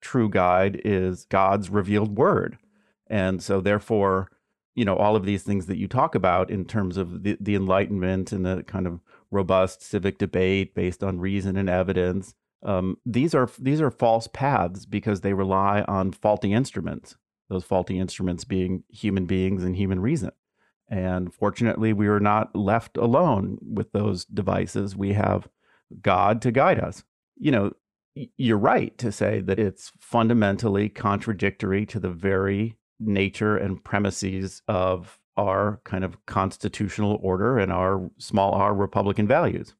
true 0.00 0.28
guide 0.28 0.80
is 0.84 1.24
God's 1.26 1.70
revealed 1.70 2.16
word. 2.16 2.58
And 3.06 3.42
so, 3.42 3.60
therefore, 3.60 4.30
you 4.74 4.84
know, 4.84 4.96
all 4.96 5.16
of 5.16 5.24
these 5.24 5.42
things 5.42 5.66
that 5.66 5.78
you 5.78 5.88
talk 5.88 6.14
about 6.14 6.50
in 6.50 6.64
terms 6.66 6.96
of 6.96 7.22
the, 7.22 7.36
the 7.40 7.54
Enlightenment 7.54 8.32
and 8.32 8.44
the 8.44 8.62
kind 8.62 8.86
of 8.86 9.00
robust 9.36 9.82
civic 9.82 10.18
debate 10.18 10.74
based 10.74 11.04
on 11.04 11.20
reason 11.20 11.56
and 11.56 11.68
evidence. 11.68 12.34
Um, 12.64 12.96
these 13.06 13.34
are 13.34 13.48
these 13.58 13.80
are 13.80 13.90
false 13.90 14.26
paths 14.26 14.86
because 14.86 15.20
they 15.20 15.34
rely 15.34 15.82
on 15.82 16.12
faulty 16.12 16.52
instruments. 16.52 17.16
Those 17.48 17.64
faulty 17.64 17.98
instruments 17.98 18.44
being 18.44 18.82
human 18.88 19.26
beings 19.26 19.62
and 19.62 19.76
human 19.76 20.00
reason. 20.00 20.32
And 20.88 21.32
fortunately, 21.32 21.92
we 21.92 22.08
are 22.08 22.20
not 22.20 22.56
left 22.56 22.96
alone 22.96 23.58
with 23.62 23.92
those 23.92 24.24
devices. 24.24 24.96
We 24.96 25.12
have 25.12 25.48
God 26.00 26.42
to 26.42 26.50
guide 26.50 26.80
us. 26.80 27.04
You 27.36 27.52
know, 27.52 27.72
you're 28.36 28.58
right 28.58 28.96
to 28.98 29.12
say 29.12 29.40
that 29.40 29.58
it's 29.58 29.92
fundamentally 30.00 30.88
contradictory 30.88 31.86
to 31.86 32.00
the 32.00 32.10
very 32.10 32.76
nature 32.98 33.56
and 33.56 33.82
premises 33.84 34.62
of 34.66 35.18
our 35.36 35.80
kind 35.84 36.04
of 36.04 36.24
constitutional 36.26 37.18
order 37.22 37.58
and 37.58 37.72
our 37.72 38.10
small 38.18 38.52
r 38.52 38.74
Republican 38.74 39.26
values. 39.26 39.74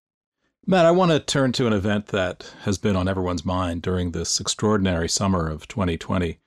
Matt, 0.67 0.85
I 0.85 0.91
want 0.91 1.13
to 1.13 1.21
turn 1.21 1.53
to 1.53 1.67
an 1.67 1.73
event 1.73 2.07
that 2.09 2.53
has 2.63 2.77
been 2.77 2.97
on 2.97 3.09
everyone's 3.09 3.45
mind 3.45 3.83
during 3.83 4.11
this 4.11 4.41
extraordinary 4.41 5.09
summer 5.09 5.49
of 5.49 5.69
2020. 5.69 6.41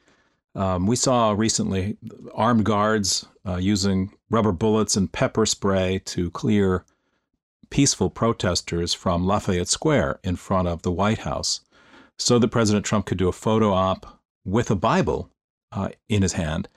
Um, 0.55 0.87
we 0.87 0.97
saw 0.97 1.31
recently 1.31 1.97
armed 2.33 2.65
guards 2.65 3.25
uh, 3.47 3.55
using 3.55 4.11
rubber 4.29 4.51
bullets 4.51 4.97
and 4.97 5.11
pepper 5.11 5.45
spray 5.45 6.01
to 6.05 6.29
clear 6.31 6.83
peaceful 7.69 8.09
protesters 8.09 8.93
from 8.93 9.25
Lafayette 9.25 9.69
Square 9.69 10.19
in 10.23 10.35
front 10.35 10.67
of 10.67 10.81
the 10.81 10.91
White 10.91 11.19
House 11.19 11.61
so 12.17 12.39
that 12.39 12.49
President 12.49 12.85
Trump 12.85 13.05
could 13.05 13.17
do 13.17 13.29
a 13.29 13.33
photo 13.33 13.71
op 13.71 14.19
with 14.43 14.69
a 14.69 14.75
Bible 14.75 15.29
uh, 15.71 15.89
in 16.09 16.23
his 16.23 16.33
hand 16.33 16.67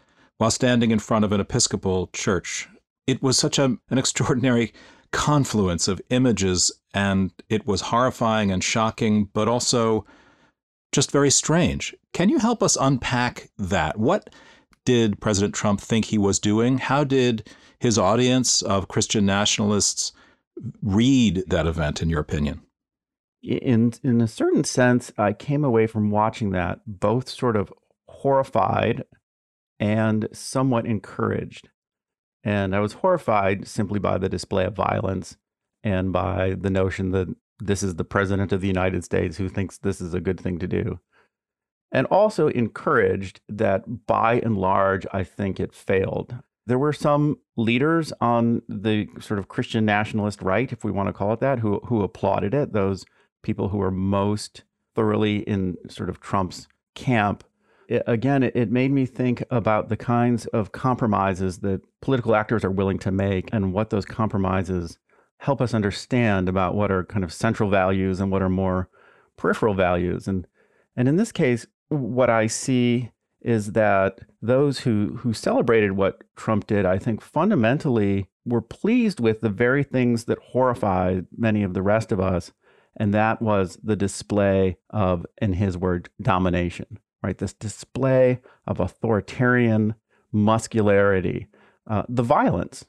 while 0.42 0.50
standing 0.50 0.90
in 0.90 0.98
front 0.98 1.24
of 1.24 1.30
an 1.30 1.40
Episcopal 1.40 2.08
church. 2.08 2.68
It 3.06 3.22
was 3.22 3.38
such 3.38 3.60
a, 3.60 3.76
an 3.90 3.96
extraordinary 3.96 4.72
confluence 5.12 5.86
of 5.86 6.02
images, 6.10 6.72
and 6.92 7.30
it 7.48 7.64
was 7.64 7.80
horrifying 7.80 8.50
and 8.50 8.64
shocking, 8.64 9.26
but 9.32 9.46
also 9.46 10.04
just 10.90 11.12
very 11.12 11.30
strange. 11.30 11.94
Can 12.12 12.28
you 12.28 12.40
help 12.40 12.60
us 12.60 12.76
unpack 12.80 13.50
that? 13.56 14.00
What 14.00 14.30
did 14.84 15.20
President 15.20 15.54
Trump 15.54 15.80
think 15.80 16.06
he 16.06 16.18
was 16.18 16.40
doing? 16.40 16.78
How 16.78 17.04
did 17.04 17.48
his 17.78 17.96
audience 17.96 18.62
of 18.62 18.88
Christian 18.88 19.24
nationalists 19.24 20.12
read 20.82 21.44
that 21.46 21.68
event, 21.68 22.02
in 22.02 22.10
your 22.10 22.20
opinion? 22.20 22.62
In 23.44 23.92
in 24.02 24.20
a 24.20 24.26
certain 24.26 24.64
sense, 24.64 25.12
I 25.16 25.34
came 25.34 25.64
away 25.64 25.86
from 25.86 26.10
watching 26.10 26.50
that 26.50 26.80
both 26.84 27.28
sort 27.28 27.54
of 27.54 27.72
horrified 28.08 29.04
and 29.82 30.28
somewhat 30.32 30.86
encouraged. 30.86 31.68
And 32.44 32.74
I 32.74 32.78
was 32.78 32.92
horrified 32.94 33.66
simply 33.66 33.98
by 33.98 34.16
the 34.16 34.28
display 34.28 34.64
of 34.64 34.76
violence 34.76 35.36
and 35.82 36.12
by 36.12 36.54
the 36.56 36.70
notion 36.70 37.10
that 37.10 37.34
this 37.58 37.82
is 37.82 37.96
the 37.96 38.04
president 38.04 38.52
of 38.52 38.60
the 38.60 38.68
United 38.68 39.02
States 39.02 39.38
who 39.38 39.48
thinks 39.48 39.78
this 39.78 40.00
is 40.00 40.14
a 40.14 40.20
good 40.20 40.38
thing 40.38 40.60
to 40.60 40.68
do. 40.68 41.00
And 41.90 42.06
also 42.06 42.46
encouraged 42.46 43.40
that 43.48 44.06
by 44.06 44.34
and 44.34 44.56
large, 44.56 45.04
I 45.12 45.24
think 45.24 45.58
it 45.58 45.74
failed. 45.74 46.36
There 46.64 46.78
were 46.78 46.92
some 46.92 47.40
leaders 47.56 48.12
on 48.20 48.62
the 48.68 49.08
sort 49.18 49.40
of 49.40 49.48
Christian 49.48 49.84
nationalist 49.84 50.42
right, 50.42 50.72
if 50.72 50.84
we 50.84 50.92
want 50.92 51.08
to 51.08 51.12
call 51.12 51.32
it 51.32 51.40
that, 51.40 51.58
who, 51.58 51.80
who 51.86 52.02
applauded 52.02 52.54
it, 52.54 52.72
those 52.72 53.04
people 53.42 53.70
who 53.70 53.78
were 53.78 53.90
most 53.90 54.62
thoroughly 54.94 55.38
in 55.38 55.76
sort 55.88 56.08
of 56.08 56.20
Trump's 56.20 56.68
camp 56.94 57.42
it, 57.92 58.02
again, 58.06 58.42
it, 58.42 58.56
it 58.56 58.70
made 58.70 58.90
me 58.90 59.04
think 59.04 59.44
about 59.50 59.88
the 59.88 59.96
kinds 59.96 60.46
of 60.46 60.72
compromises 60.72 61.58
that 61.58 61.82
political 62.00 62.34
actors 62.34 62.64
are 62.64 62.70
willing 62.70 62.98
to 63.00 63.10
make 63.10 63.50
and 63.52 63.72
what 63.72 63.90
those 63.90 64.06
compromises 64.06 64.98
help 65.38 65.60
us 65.60 65.74
understand 65.74 66.48
about 66.48 66.74
what 66.74 66.90
are 66.90 67.04
kind 67.04 67.24
of 67.24 67.32
central 67.32 67.68
values 67.68 68.20
and 68.20 68.30
what 68.30 68.42
are 68.42 68.48
more 68.48 68.88
peripheral 69.36 69.74
values. 69.74 70.26
And 70.26 70.46
and 70.96 71.08
in 71.08 71.16
this 71.16 71.32
case, 71.32 71.66
what 71.88 72.30
I 72.30 72.46
see 72.46 73.10
is 73.40 73.72
that 73.72 74.20
those 74.40 74.80
who 74.80 75.18
who 75.18 75.34
celebrated 75.34 75.92
what 75.92 76.22
Trump 76.36 76.66
did, 76.66 76.86
I 76.86 76.98
think 76.98 77.20
fundamentally 77.20 78.28
were 78.46 78.62
pleased 78.62 79.20
with 79.20 79.40
the 79.40 79.50
very 79.50 79.84
things 79.84 80.24
that 80.24 80.38
horrified 80.38 81.26
many 81.36 81.62
of 81.62 81.74
the 81.74 81.82
rest 81.82 82.10
of 82.10 82.20
us. 82.20 82.52
And 82.96 83.12
that 83.14 83.40
was 83.40 83.78
the 83.82 83.96
display 83.96 84.76
of, 84.90 85.24
in 85.40 85.54
his 85.54 85.78
word, 85.78 86.10
domination, 86.20 86.98
right? 87.22 87.38
This 87.38 87.52
display 87.52 88.40
of 88.66 88.80
authoritarian 88.80 89.94
muscularity. 90.32 91.46
Uh, 91.86 92.02
the 92.08 92.22
violence, 92.22 92.84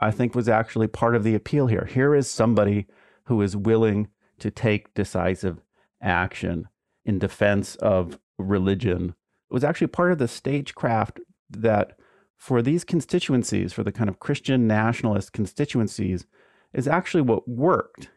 I 0.00 0.10
think, 0.10 0.34
was 0.34 0.48
actually 0.48 0.88
part 0.88 1.14
of 1.14 1.24
the 1.24 1.34
appeal 1.34 1.66
here. 1.66 1.88
Here 1.90 2.14
is 2.14 2.30
somebody 2.30 2.86
who 3.24 3.40
is 3.42 3.56
willing 3.56 4.08
to 4.38 4.50
take 4.50 4.94
decisive 4.94 5.60
action 6.02 6.68
in 7.04 7.18
defense 7.18 7.76
of 7.76 8.18
religion. 8.38 9.14
It 9.50 9.54
was 9.54 9.64
actually 9.64 9.88
part 9.88 10.12
of 10.12 10.18
the 10.18 10.28
stagecraft 10.28 11.20
that, 11.50 11.98
for 12.36 12.62
these 12.62 12.84
constituencies, 12.84 13.72
for 13.72 13.82
the 13.82 13.92
kind 13.92 14.08
of 14.08 14.18
Christian 14.18 14.66
nationalist 14.66 15.32
constituencies, 15.32 16.26
is 16.72 16.88
actually 16.88 17.22
what 17.22 17.48
worked. 17.48 18.08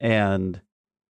And 0.00 0.60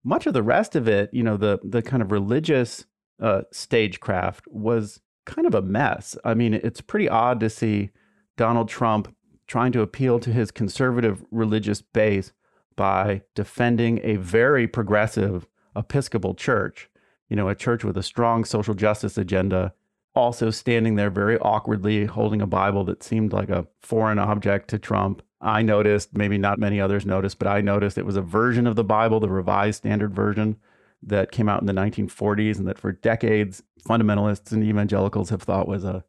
much 0.05 0.27
of 0.27 0.35
the 0.35 0.43
rest 0.43 0.75
of 0.77 0.89
it, 0.89 1.11
you 1.13 1.23
know, 1.23 1.37
the 1.37 1.61
the 1.63 1.83
kind 1.83 2.03
of 2.03 2.11
religious 2.11 2.85
uh, 3.23 3.43
stagecraft 3.53 4.47
was 4.49 5.01
kind 5.25 5.47
of 5.47 5.55
a 5.55 5.63
mess. 5.63 6.17
I 6.25 6.35
mean, 6.35 6.53
it's 6.53 6.81
pretty 6.81 7.09
odd 7.09 7.41
to 7.41 7.49
see 7.49 7.91
Donald 8.37 8.69
Trump 8.69 9.15
trying 9.47 9.73
to 9.73 9.81
appeal 9.81 10.19
to 10.19 10.33
his 10.33 10.51
conservative 10.51 11.25
religious 11.31 11.81
base 11.81 12.33
by 12.77 13.23
defending 13.35 14.01
a 14.03 14.17
very 14.17 14.67
progressive 14.67 15.47
Episcopal 15.77 16.35
church, 16.35 16.91
you 17.29 17.37
know, 17.37 17.49
a 17.49 17.55
church 17.55 17.85
with 17.85 17.97
a 17.97 18.03
strong 18.03 18.45
social 18.45 18.75
justice 18.75 19.17
agenda, 19.17 19.73
also 20.15 20.51
standing 20.51 20.97
there 20.97 21.11
very 21.11 21.39
awkwardly 21.39 22.05
holding 22.05 22.43
a 22.43 22.47
Bible 22.47 22.85
that 22.85 23.03
seemed 23.03 23.33
like 23.33 23.49
a 23.49 23.67
foreign 23.81 24.19
object 24.19 24.69
to 24.69 24.79
Trump. 24.79 25.23
I 25.41 25.63
noticed, 25.63 26.17
maybe 26.17 26.39
not 26.39 26.59
many 26.59 26.81
others 26.81 27.07
noticed, 27.07 27.39
but 27.39 27.49
I 27.49 27.61
noticed 27.61 27.97
it 27.97 28.07
was 28.07 28.17
a 28.17 28.23
version 28.23 28.67
of 28.67 28.77
the 28.77 28.85
Bible, 28.85 29.21
the 29.21 29.29
Revised 29.29 29.79
Standard 29.79 30.15
Version, 30.15 30.57
that 31.03 31.33
came 31.33 31.49
out 31.49 31.61
in 31.61 31.67
the 31.67 31.73
1940s 31.73 32.59
and 32.59 32.67
that 32.69 32.79
for 32.79 32.93
decades 32.93 33.63
fundamentalists 33.87 34.53
and 34.53 34.63
evangelicals 34.63 35.31
have 35.31 35.43
thought 35.43 35.67
was 35.69 35.85
a 35.85 36.05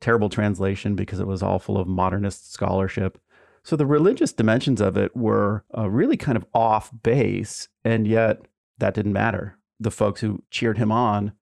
terrible 0.00 0.28
translation 0.28 0.94
because 0.94 1.20
it 1.20 1.26
was 1.26 1.42
all 1.42 1.58
full 1.58 1.78
of 1.78 1.88
modernist 1.88 2.52
scholarship. 2.52 3.18
So 3.62 3.76
the 3.76 3.86
religious 3.86 4.32
dimensions 4.32 4.80
of 4.80 4.98
it 4.98 5.16
were 5.16 5.64
uh, 5.76 5.88
really 5.88 6.18
kind 6.18 6.36
of 6.36 6.44
off 6.52 6.90
base, 7.02 7.68
and 7.84 8.06
yet 8.06 8.42
that 8.78 8.92
didn't 8.92 9.14
matter. 9.14 9.56
The 9.80 9.90
folks 9.90 10.20
who 10.20 10.42
cheered 10.50 10.76
him 10.76 10.92
on 10.92 11.32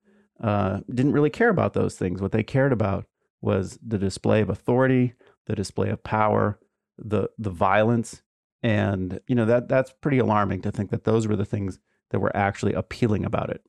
uh, 0.41 0.79
didn't 0.89 1.11
really 1.11 1.29
care 1.29 1.49
about 1.49 1.73
those 1.73 1.95
things. 1.95 2.21
What 2.21 2.31
they 2.31 2.43
cared 2.43 2.71
about 2.71 3.05
was 3.41 3.77
the 3.85 3.97
display 3.97 4.39
of 4.39 4.49
authority, 4.49 5.13
the 5.45 5.55
display 5.55 5.89
of 5.89 6.03
power, 6.03 6.57
the 6.97 7.29
the 7.37 7.49
violence, 7.49 8.21
and 8.61 9.19
you 9.27 9.35
know 9.35 9.45
that 9.45 9.67
that's 9.67 9.93
pretty 9.99 10.19
alarming 10.19 10.61
to 10.61 10.71
think 10.71 10.91
that 10.91 11.03
those 11.03 11.27
were 11.27 11.35
the 11.35 11.45
things 11.45 11.79
that 12.13 12.19
were 12.19 12.35
actually 12.37 12.73
appealing 12.73 13.25
about 13.25 13.49
it. 13.49 13.61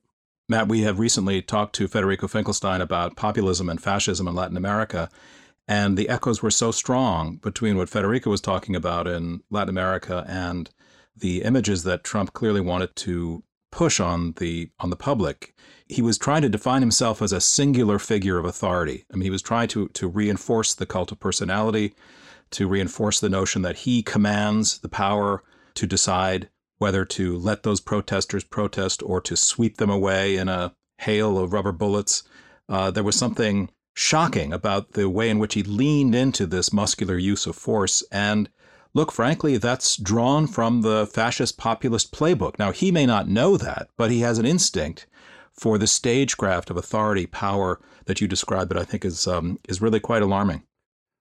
Matt, 0.49 0.69
we 0.69 0.83
have 0.83 0.99
recently 0.99 1.41
talked 1.41 1.75
to 1.77 1.89
Federico 1.89 2.29
Finchelstein 2.29 2.81
about 2.83 3.17
populism 3.17 3.71
and 3.71 3.83
fascism 3.83 4.29
in 4.29 4.35
Latin 4.35 4.59
America, 4.59 5.09
and 5.67 5.97
the 5.97 6.11
echoes 6.11 6.43
were 6.43 6.51
so 6.51 6.71
strong 6.71 7.37
between 7.37 7.79
what 7.79 7.89
Federico 7.89 8.29
was 8.29 8.43
talking 8.43 8.77
about 8.77 9.07
in 9.09 9.43
Latin 9.51 9.71
America 9.71 10.27
and 10.29 10.71
the 11.17 11.43
images 11.43 11.85
that 11.85 12.05
Trump 12.05 12.35
clearly 12.35 12.61
wanted 12.61 12.95
to 12.97 13.43
push 13.73 13.99
on 13.99 14.33
the 14.33 14.69
on 14.79 14.91
the 14.91 14.97
public. 14.97 15.55
He 15.89 16.03
was 16.03 16.19
trying 16.19 16.43
to 16.43 16.51
define 16.51 16.83
himself 16.83 17.23
as 17.23 17.33
a 17.33 17.41
singular 17.41 17.99
figure 17.99 18.37
of 18.37 18.45
authority. 18.45 19.07
I 19.11 19.17
mean, 19.17 19.25
he 19.25 19.31
was 19.31 19.43
trying 19.43 19.69
to 19.69 19.89
to 19.89 20.07
reinforce 20.07 20.75
the 20.75 20.87
cult 20.87 21.11
of 21.11 21.21
personality, 21.21 21.95
to 22.51 22.69
reinforce 22.69 23.19
the 23.19 23.31
notion 23.31 23.63
that 23.63 23.79
he 23.79 24.03
commands 24.03 24.79
the 24.79 24.91
power 24.91 25.43
to 25.75 25.87
decide 25.87 26.51
whether 26.79 27.05
to 27.05 27.37
let 27.37 27.63
those 27.63 27.81
protesters 27.81 28.45
protest 28.45 29.03
or 29.03 29.21
to 29.21 29.37
sweep 29.37 29.77
them 29.77 29.91
away 29.91 30.37
in 30.37 30.49
a 30.49 30.75
hail 30.99 31.39
of 31.39 31.53
rubber 31.53 31.73
bullets. 31.73 32.23
Uh, 32.69 32.91
there 32.91 33.05
was 33.05 33.17
something 33.17 33.71
shocking 33.95 34.53
about 34.53 34.93
the 34.93 35.09
way 35.09 35.31
in 35.31 35.39
which 35.39 35.55
he 35.55 35.63
leaned 35.63 36.15
into 36.15 36.47
this 36.47 36.73
muscular 36.73 37.17
use 37.17 37.47
of 37.47 37.55
force. 37.55 38.03
And 38.11 38.49
look, 38.93 39.13
frankly, 39.13 39.57
that's 39.57 39.97
drawn 39.97 40.47
from 40.47 40.83
the 40.83 41.07
fascist 41.07 41.59
populist 41.59 42.13
playbook. 42.13 42.59
Now, 42.59 42.73
he 42.73 42.91
may 42.91 43.07
not 43.07 43.29
know 43.29 43.57
that, 43.57 43.89
but 43.97 44.11
he 44.11 44.21
has 44.21 44.39
an 44.39 44.47
instinct 44.47 45.07
for 45.53 45.79
the 45.79 45.87
stagecraft 45.87 46.71
of 46.71 46.77
authority, 46.77 47.27
power 47.27 47.81
that 48.07 48.21
you 48.21 48.27
described 48.27 48.71
that 48.71 48.79
I 48.79 48.85
think 48.85 49.05
is 49.05 49.27
um, 49.27 49.59
is 49.69 49.81
really 49.81 50.01
quite 50.01 50.23
alarming. 50.23 50.65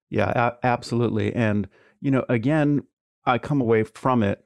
Yeah, 0.09 0.31
a- 0.35 0.65
absolutely. 0.65 1.33
And 1.33 1.69
you 2.01 2.11
know, 2.11 2.25
again, 2.29 2.83
I 3.25 3.37
come 3.37 3.61
away 3.61 3.83
from 3.83 4.23
it 4.23 4.43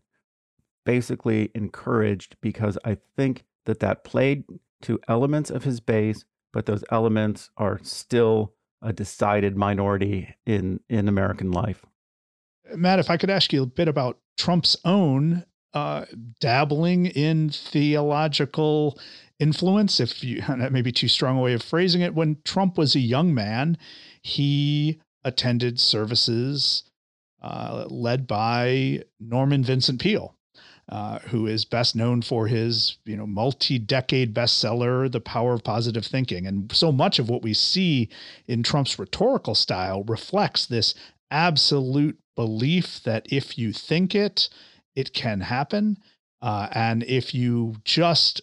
basically 0.88 1.52
encouraged 1.54 2.38
because 2.39 2.78
I 2.86 2.97
think 3.17 3.43
that 3.65 3.82
that 3.82 4.06
played 4.06 4.45
to 4.84 5.00
elements 5.10 5.50
of 5.50 5.65
his 5.65 5.82
base 5.82 6.23
but 6.54 6.65
those 6.65 6.84
elements 6.89 7.50
are 7.58 7.80
still 7.84 8.54
a 8.82 8.93
decided 8.93 9.56
minority 9.56 10.36
in 10.45 10.80
in 10.89 11.08
American 11.08 11.52
life. 11.52 11.86
Matt, 12.76 13.00
if 13.00 13.10
I 13.10 13.17
could 13.17 13.30
ask 13.30 13.54
you 13.54 13.63
a 13.63 13.67
bit 13.67 13.88
about 13.88 14.17
Trump's 14.38 14.76
own 14.84 15.45
uh, 15.73 16.06
dabbling 16.39 17.06
in 17.06 17.50
theological 17.50 19.00
influence, 19.39 20.00
if 20.00 20.23
you 20.23 20.41
that 20.47 20.71
may 20.71 20.82
be 20.82 20.91
too 20.91 21.08
strong 21.08 21.38
a 21.38 21.41
way 21.41 21.54
of 21.54 21.62
phrasing 21.62 22.02
it. 22.02 22.15
When 22.15 22.38
Trump 22.43 22.78
was 22.78 22.95
a 22.95 23.00
young 23.00 23.34
man, 23.34 23.78
he 24.21 25.00
attended 25.23 25.80
services 25.80 26.84
uh, 27.41 27.86
led 27.89 28.26
by 28.26 29.04
Norman 29.19 29.63
Vincent 29.63 30.02
Peale. 30.02 30.37
Uh, 30.89 31.19
who 31.19 31.45
is 31.45 31.65
best 31.65 31.97
known 31.97 32.21
for 32.21 32.47
his, 32.47 32.97
you 33.04 33.17
know, 33.17 33.28
multi-decade 33.28 34.34
bestseller, 34.34 35.12
"The 35.12 35.19
Power 35.19 35.54
of 35.54 35.63
Positive 35.63 36.06
Thinking," 36.06 36.47
and 36.47 36.71
so 36.71 36.93
much 36.93 37.19
of 37.19 37.30
what 37.30 37.41
we 37.41 37.54
see 37.54 38.08
in 38.47 38.63
Trump's 38.63 38.97
rhetorical 38.97 39.54
style 39.54 40.06
reflects 40.06 40.65
this 40.65 40.93
absolute 41.30 42.17
belief 42.38 43.04
that 43.04 43.28
if 43.30 43.58
you 43.58 43.73
think 43.73 44.15
it, 44.15 44.47
it 44.95 45.12
can 45.13 45.41
happen, 45.41 45.97
uh, 46.41 46.69
and 46.71 47.04
if 47.04 47.36
you 47.36 47.76
just 47.84 48.41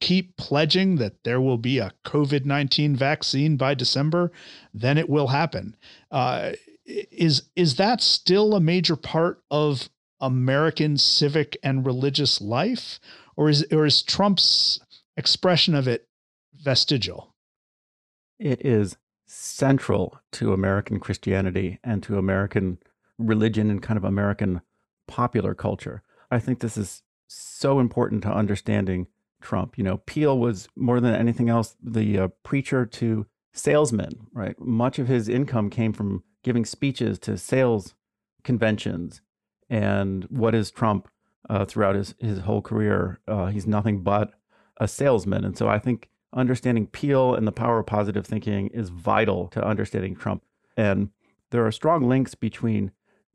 keep 0.00 0.36
pledging 0.36 0.96
that 0.96 1.24
there 1.24 1.40
will 1.40 1.58
be 1.58 1.78
a 1.78 1.92
COVID 2.04 2.44
19 2.44 2.96
vaccine 2.96 3.56
by 3.56 3.74
December, 3.74 4.32
then 4.74 4.98
it 4.98 5.08
will 5.08 5.28
happen. 5.28 5.76
Uh, 6.10 6.52
is, 6.84 7.42
is 7.54 7.76
that 7.76 8.00
still 8.00 8.54
a 8.54 8.60
major 8.60 8.96
part 8.96 9.42
of 9.50 9.88
American 10.20 10.96
civic 10.96 11.56
and 11.62 11.86
religious 11.86 12.40
life, 12.40 13.00
or 13.36 13.48
is 13.48 13.64
or 13.72 13.86
is 13.86 14.02
Trump's 14.02 14.80
expression 15.16 15.74
of 15.74 15.88
it 15.88 16.08
vestigial? 16.54 17.34
It 18.38 18.64
is 18.64 18.96
central 19.26 20.20
to 20.32 20.52
American 20.52 20.98
Christianity 20.98 21.78
and 21.84 22.02
to 22.02 22.18
American 22.18 22.78
religion 23.18 23.70
and 23.70 23.82
kind 23.82 23.96
of 23.96 24.04
American 24.04 24.60
popular 25.06 25.54
culture. 25.54 26.02
I 26.30 26.38
think 26.38 26.60
this 26.60 26.76
is 26.76 27.02
so 27.26 27.78
important 27.78 28.22
to 28.22 28.32
understanding 28.32 29.06
Trump. 29.40 29.78
You 29.78 29.84
know, 29.84 29.98
Peale 29.98 30.38
was 30.38 30.68
more 30.76 31.00
than 31.00 31.14
anything 31.14 31.48
else 31.48 31.76
the 31.82 32.18
uh, 32.18 32.28
preacher 32.42 32.84
to 32.86 33.26
salesmen, 33.52 34.26
right? 34.32 34.58
Much 34.58 34.98
of 34.98 35.08
his 35.08 35.28
income 35.28 35.70
came 35.70 35.92
from 35.92 36.24
giving 36.42 36.64
speeches 36.64 37.18
to 37.20 37.36
sales 37.36 37.94
conventions 38.42 39.20
and 39.70 40.24
what 40.24 40.54
is 40.54 40.70
Trump 40.70 41.08
uh, 41.48 41.64
throughout 41.64 41.94
his, 41.94 42.14
his 42.18 42.40
whole 42.40 42.60
career? 42.60 43.20
Uh, 43.26 43.46
he's 43.46 43.66
nothing 43.66 44.02
but 44.02 44.34
a 44.78 44.88
salesman. 44.88 45.44
And 45.44 45.56
so 45.56 45.68
I 45.68 45.78
think 45.78 46.10
understanding 46.34 46.88
Peale 46.88 47.34
and 47.34 47.46
the 47.46 47.52
power 47.52 47.78
of 47.78 47.86
positive 47.86 48.26
thinking 48.26 48.66
is 48.68 48.88
vital 48.88 49.48
to 49.48 49.64
understanding 49.64 50.16
Trump. 50.16 50.42
And 50.76 51.10
there 51.50 51.64
are 51.64 51.72
strong 51.72 52.08
links 52.08 52.34
between 52.34 52.90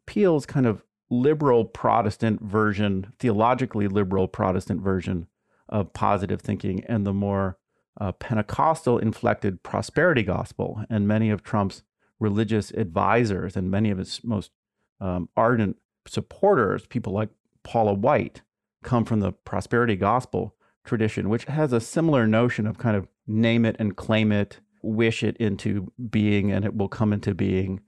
Peale's 0.05 0.45
kind 0.45 0.65
of 0.65 0.83
liberal 1.09 1.65
Protestant 1.65 2.41
version, 2.41 3.13
theologically 3.19 3.87
liberal 3.87 4.27
Protestant 4.27 4.81
version 4.81 5.27
of 5.69 5.93
positive 5.93 6.41
thinking, 6.41 6.83
and 6.85 7.05
the 7.05 7.13
more 7.13 7.57
uh, 7.99 8.11
Pentecostal 8.11 8.97
inflected 8.97 9.63
prosperity 9.63 10.23
gospel. 10.23 10.83
And 10.89 11.07
many 11.07 11.29
of 11.29 11.43
Trump's 11.43 11.83
religious 12.19 12.71
advisors 12.71 13.55
and 13.55 13.71
many 13.71 13.89
of 13.89 13.97
his 13.97 14.21
most 14.23 14.51
um, 14.99 15.29
ardent 15.35 15.77
supporters, 16.07 16.85
people 16.85 17.13
like 17.13 17.29
Paula 17.63 17.93
White, 17.93 18.41
come 18.83 19.05
from 19.05 19.19
the 19.19 19.31
prosperity 19.31 19.95
gospel 19.95 20.55
tradition, 20.83 21.29
which 21.29 21.45
has 21.45 21.73
a 21.73 21.81
similar 21.81 22.27
notion 22.27 22.67
of 22.67 22.77
kind 22.77 22.95
of 22.95 23.07
name 23.27 23.65
it 23.65 23.75
and 23.79 23.95
claim 23.95 24.31
it, 24.31 24.59
wish 24.81 25.23
it 25.23 25.35
into 25.37 25.91
being, 26.09 26.51
and 26.51 26.63
it 26.63 26.75
will 26.75 26.87
come 26.87 27.11
into 27.11 27.33
being. 27.33 27.81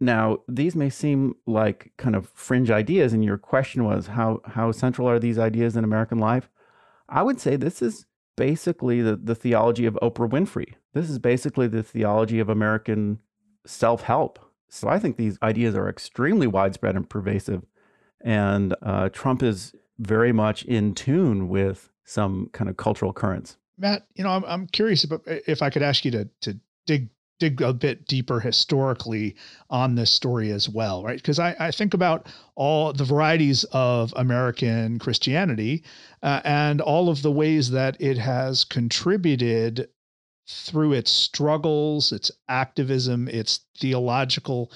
Now, 0.00 0.38
these 0.48 0.74
may 0.74 0.90
seem 0.90 1.36
like 1.46 1.92
kind 1.96 2.16
of 2.16 2.28
fringe 2.34 2.70
ideas, 2.70 3.12
and 3.12 3.24
your 3.24 3.38
question 3.38 3.84
was 3.84 4.08
how 4.08 4.40
how 4.44 4.72
central 4.72 5.08
are 5.08 5.20
these 5.20 5.38
ideas 5.38 5.76
in 5.76 5.84
American 5.84 6.18
life? 6.18 6.50
I 7.08 7.22
would 7.22 7.40
say 7.40 7.56
this 7.56 7.80
is 7.80 8.06
basically 8.36 9.00
the, 9.00 9.16
the 9.16 9.34
theology 9.36 9.86
of 9.86 9.94
Oprah 10.02 10.28
Winfrey. 10.28 10.74
This 10.92 11.08
is 11.08 11.18
basically 11.18 11.68
the 11.68 11.82
theology 11.82 12.40
of 12.40 12.48
American 12.48 13.20
self-help. 13.66 14.38
So 14.74 14.88
I 14.88 14.98
think 14.98 15.16
these 15.16 15.38
ideas 15.42 15.76
are 15.76 15.88
extremely 15.88 16.46
widespread 16.46 16.96
and 16.96 17.08
pervasive. 17.08 17.62
And 18.20 18.74
uh, 18.82 19.08
Trump 19.10 19.42
is 19.42 19.72
very 19.98 20.32
much 20.32 20.64
in 20.64 20.94
tune 20.94 21.48
with 21.48 21.90
some 22.04 22.50
kind 22.52 22.68
of 22.68 22.76
cultural 22.76 23.12
currents. 23.12 23.56
Matt, 23.78 24.06
you 24.14 24.24
know, 24.24 24.30
I'm, 24.30 24.44
I'm 24.44 24.66
curious 24.66 25.04
about 25.04 25.22
if 25.26 25.62
I 25.62 25.70
could 25.70 25.82
ask 25.82 26.04
you 26.04 26.10
to, 26.12 26.28
to 26.42 26.58
dig 26.86 27.08
dig 27.40 27.60
a 27.60 27.72
bit 27.72 28.06
deeper 28.06 28.38
historically 28.38 29.34
on 29.68 29.96
this 29.96 30.10
story 30.10 30.50
as 30.52 30.68
well, 30.68 31.02
right? 31.02 31.16
Because 31.16 31.40
I, 31.40 31.56
I 31.58 31.70
think 31.72 31.92
about 31.92 32.28
all 32.54 32.92
the 32.92 33.04
varieties 33.04 33.64
of 33.72 34.12
American 34.16 35.00
Christianity 35.00 35.84
uh, 36.22 36.40
and 36.44 36.80
all 36.80 37.08
of 37.08 37.22
the 37.22 37.32
ways 37.32 37.70
that 37.72 38.00
it 38.00 38.18
has 38.18 38.64
contributed 38.64 39.88
through 40.46 40.92
its 40.92 41.10
struggles, 41.10 42.12
its 42.12 42.30
activism, 42.48 43.28
its 43.28 43.60
theological 43.78 44.70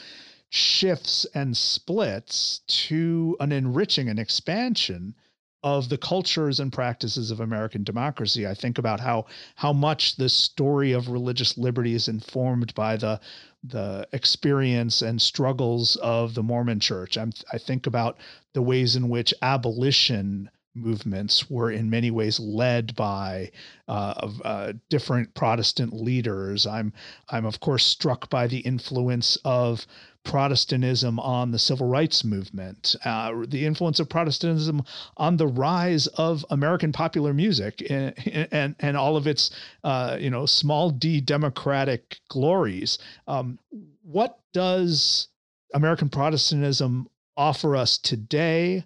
shifts 0.50 1.26
and 1.34 1.56
splits 1.56 2.60
to 2.66 3.36
an 3.40 3.52
enriching 3.52 4.08
and 4.08 4.18
expansion 4.18 5.14
of 5.62 5.88
the 5.88 5.98
cultures 5.98 6.60
and 6.60 6.72
practices 6.72 7.30
of 7.30 7.40
American 7.40 7.82
democracy. 7.82 8.46
I 8.46 8.54
think 8.54 8.78
about 8.78 9.00
how 9.00 9.26
how 9.56 9.72
much 9.72 10.16
the 10.16 10.28
story 10.28 10.92
of 10.92 11.08
religious 11.08 11.58
liberty 11.58 11.94
is 11.94 12.08
informed 12.08 12.74
by 12.74 12.96
the 12.96 13.20
the 13.64 14.06
experience 14.12 15.02
and 15.02 15.20
struggles 15.20 15.96
of 15.96 16.34
the 16.34 16.44
Mormon 16.44 16.78
Church. 16.78 17.18
I'm, 17.18 17.32
I 17.52 17.58
think 17.58 17.86
about 17.86 18.18
the 18.54 18.62
ways 18.62 18.94
in 18.94 19.08
which 19.08 19.34
abolition 19.42 20.48
movements 20.80 21.50
were 21.50 21.70
in 21.70 21.90
many 21.90 22.10
ways 22.10 22.40
led 22.40 22.94
by 22.96 23.50
uh, 23.88 24.30
uh, 24.44 24.72
different 24.88 25.34
Protestant 25.34 25.92
leaders. 25.92 26.66
I'm 26.66 26.92
I'm 27.28 27.44
of 27.44 27.60
course 27.60 27.84
struck 27.84 28.30
by 28.30 28.46
the 28.46 28.58
influence 28.58 29.36
of 29.44 29.86
Protestantism 30.24 31.18
on 31.20 31.52
the 31.52 31.58
civil 31.58 31.88
rights 31.88 32.22
movement, 32.22 32.94
uh, 33.04 33.32
the 33.46 33.64
influence 33.64 33.98
of 33.98 34.10
Protestantism 34.10 34.82
on 35.16 35.38
the 35.38 35.46
rise 35.46 36.06
of 36.06 36.44
American 36.50 36.92
popular 36.92 37.32
music 37.32 37.82
and 37.88 38.14
and, 38.52 38.76
and 38.80 38.96
all 38.96 39.16
of 39.16 39.26
its 39.26 39.50
uh, 39.84 40.18
you 40.20 40.28
know 40.28 40.44
small 40.44 40.90
d 40.90 41.20
democratic 41.20 42.18
glories. 42.28 42.98
Um, 43.26 43.58
what 44.02 44.38
does 44.52 45.28
American 45.72 46.08
Protestantism 46.08 47.08
offer 47.36 47.76
us 47.76 47.96
today? 47.96 48.84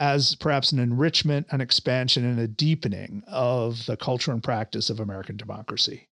As 0.00 0.36
perhaps 0.36 0.70
an 0.70 0.78
enrichment, 0.78 1.46
an 1.50 1.60
expansion, 1.60 2.24
and 2.24 2.38
a 2.38 2.46
deepening 2.46 3.24
of 3.26 3.86
the 3.86 3.96
culture 3.96 4.30
and 4.30 4.42
practice 4.42 4.90
of 4.90 5.00
American 5.00 5.36
democracy. 5.36 6.08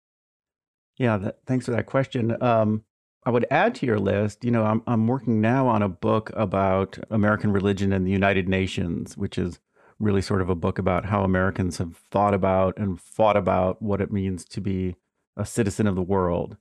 Yeah, 0.99 1.17
that, 1.17 1.39
thanks 1.47 1.65
for 1.65 1.71
that 1.73 1.87
question. 1.87 2.41
Um, 2.43 2.85
I 3.25 3.31
would 3.31 3.47
add 3.51 3.75
to 3.77 3.87
your 3.87 3.99
list, 3.99 4.45
you 4.45 4.51
know, 4.51 4.65
I'm, 4.65 4.83
I'm 4.87 5.07
working 5.07 5.41
now 5.41 5.67
on 5.67 5.83
a 5.83 5.89
book 5.89 6.31
about 6.35 6.99
American 7.11 7.53
religion 7.53 7.93
and 7.93 8.07
the 8.07 8.11
United 8.11 8.49
Nations, 8.49 9.17
which 9.17 9.39
is 9.39 9.61
really 9.99 10.23
sort 10.23 10.41
of 10.41 10.49
a 10.49 10.55
book 10.55 10.79
about 10.79 11.05
how 11.07 11.23
Americans 11.23 11.79
have 11.79 11.97
thought 12.11 12.35
about 12.35 12.77
and 12.79 13.01
fought 13.01 13.37
about 13.37 13.81
what 13.83 14.01
it 14.01 14.13
means 14.13 14.45
to 14.47 14.61
be 14.61 14.97
a 15.37 15.45
citizen 15.45 15.87
of 15.87 15.95
the 15.95 16.03
world. 16.03 16.57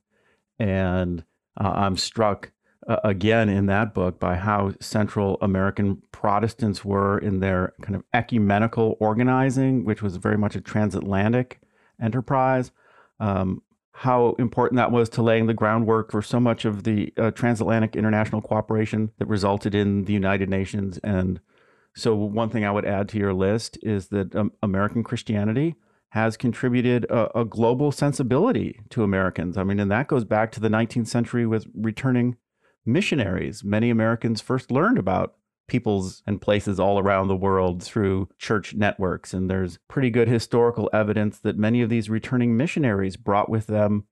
And 0.58 1.24
uh, 1.58 1.72
I'm 1.74 1.96
struck 1.96 2.52
uh, 2.90 2.98
again 3.04 3.48
in 3.48 3.66
that 3.66 3.94
book 3.94 4.18
by 4.18 4.34
how 4.34 4.72
central 4.80 5.38
American 5.40 6.02
Protestants 6.10 6.84
were 6.84 7.18
in 7.18 7.38
their 7.38 7.72
kind 7.82 7.94
of 7.94 8.02
ecumenical 8.12 8.96
organizing, 8.98 9.84
which 9.84 10.02
was 10.02 10.16
very 10.16 10.36
much 10.36 10.56
a 10.56 10.60
transatlantic 10.60 11.60
enterprise. 12.02 12.72
Um, 13.20 13.62
how 13.92 14.34
important 14.40 14.76
that 14.78 14.90
was 14.90 15.08
to 15.10 15.22
laying 15.22 15.46
the 15.46 15.54
groundwork 15.54 16.10
for 16.10 16.20
so 16.20 16.40
much 16.40 16.64
of 16.64 16.82
the 16.82 17.12
uh, 17.16 17.30
transatlantic 17.30 17.94
international 17.94 18.42
cooperation 18.42 19.12
that 19.18 19.28
resulted 19.28 19.72
in 19.72 20.06
the 20.06 20.12
United 20.12 20.48
Nations. 20.48 20.98
And 21.04 21.38
so, 21.94 22.16
one 22.16 22.50
thing 22.50 22.64
I 22.64 22.72
would 22.72 22.86
add 22.86 23.08
to 23.10 23.18
your 23.18 23.34
list 23.34 23.78
is 23.82 24.08
that 24.08 24.34
um, 24.34 24.50
American 24.64 25.04
Christianity 25.04 25.76
has 26.08 26.36
contributed 26.36 27.04
a, 27.04 27.38
a, 27.38 27.44
global 27.44 27.92
sensibility 27.92 28.80
to 28.90 29.04
Americans. 29.04 29.56
I 29.56 29.62
mean, 29.62 29.78
and 29.78 29.92
that 29.92 30.08
goes 30.08 30.24
back 30.24 30.50
to 30.52 30.60
the 30.60 30.68
19th 30.68 31.06
century 31.06 31.46
with 31.46 31.66
returning 31.72 32.36
missionaries. 32.84 33.62
Many 33.64 33.90
Americans 33.90 34.40
first 34.40 34.70
learned 34.70 34.98
about 34.98 35.34
peoples 35.70 36.22
and 36.26 36.42
places 36.42 36.80
all 36.80 36.98
around 36.98 37.28
the 37.28 37.36
world 37.36 37.82
through 37.82 38.28
church 38.38 38.74
networks. 38.74 39.32
And 39.32 39.48
there's 39.48 39.78
pretty 39.88 40.10
good 40.10 40.28
historical 40.28 40.90
evidence 40.92 41.38
that 41.38 41.56
many 41.56 41.80
of 41.80 41.88
these 41.88 42.10
returning 42.10 42.56
missionaries 42.56 43.16
brought 43.16 43.48
with 43.48 43.68
them 43.68 44.04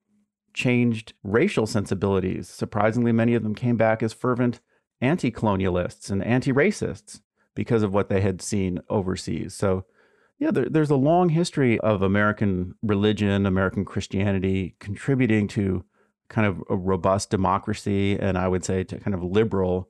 changed 0.55 1.13
racial 1.23 1.67
sensibilities. 1.67 2.49
Surprisingly, 2.49 3.13
many 3.13 3.35
of 3.35 3.43
them 3.43 3.55
came 3.55 3.77
back 3.77 4.03
as 4.03 4.13
fervent 4.13 4.61
anti 5.01 5.31
colonialists 5.31 6.11
and 6.11 6.25
anti 6.25 6.53
racists 6.53 7.21
because 7.55 7.83
of 7.83 7.93
what 7.93 8.09
they 8.09 8.21
had 8.21 8.41
seen 8.41 8.81
overseas. 8.89 9.53
So, 9.55 9.85
yeah, 10.39 10.53
there, 10.53 10.69
there's 10.69 10.91
a 10.91 10.97
long 10.97 11.31
history 11.31 11.79
of 11.81 12.03
American 12.03 12.75
religion, 12.83 13.47
American 13.47 13.85
Christianity 13.85 14.77
contributing 14.79 15.49
to 15.49 15.85
kind 16.29 16.47
of 16.47 16.63
a 16.69 16.77
robust 16.77 17.31
democracy 17.31 18.19
and 18.19 18.37
I 18.37 18.49
would 18.49 18.65
say 18.65 18.85
to 18.85 18.99
kind 18.99 19.15
of 19.15 19.23
liberal 19.23 19.89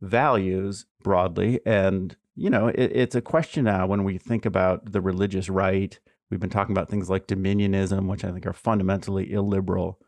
values 0.00 0.86
broadly. 1.02 1.60
And, 1.64 2.16
you 2.34 2.50
know, 2.50 2.68
it, 2.68 2.92
it's 2.94 3.14
a 3.14 3.20
question 3.20 3.64
now 3.64 3.86
when 3.86 4.04
we 4.04 4.18
think 4.18 4.44
about 4.44 4.92
the 4.92 5.00
religious 5.00 5.48
right. 5.48 5.98
We've 6.30 6.40
been 6.40 6.50
talking 6.50 6.72
about 6.76 6.88
things 6.88 7.08
like 7.08 7.28
dominionism, 7.28 8.08
which 8.08 8.24
I 8.24 8.32
think 8.32 8.46
are 8.46 8.52
fundamentally 8.52 9.32
illiberal. 9.32 10.00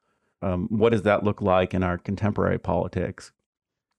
Um, 0.42 0.68
what 0.70 0.90
does 0.90 1.02
that 1.02 1.24
look 1.24 1.40
like 1.40 1.74
in 1.74 1.82
our 1.82 1.98
contemporary 1.98 2.58
politics? 2.58 3.32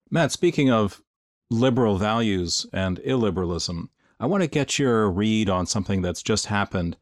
Matt, 0.10 0.32
speaking 0.32 0.70
of 0.70 1.02
liberal 1.50 1.98
values 1.98 2.66
and 2.74 3.00
illiberalism, 3.00 3.90
I 4.20 4.26
want 4.26 4.44
to 4.44 4.50
get 4.50 4.78
your 4.78 5.10
read 5.10 5.50
on 5.50 5.66
something 5.66 6.02
that's 6.02 6.22
just 6.22 6.48
happened 6.48 6.98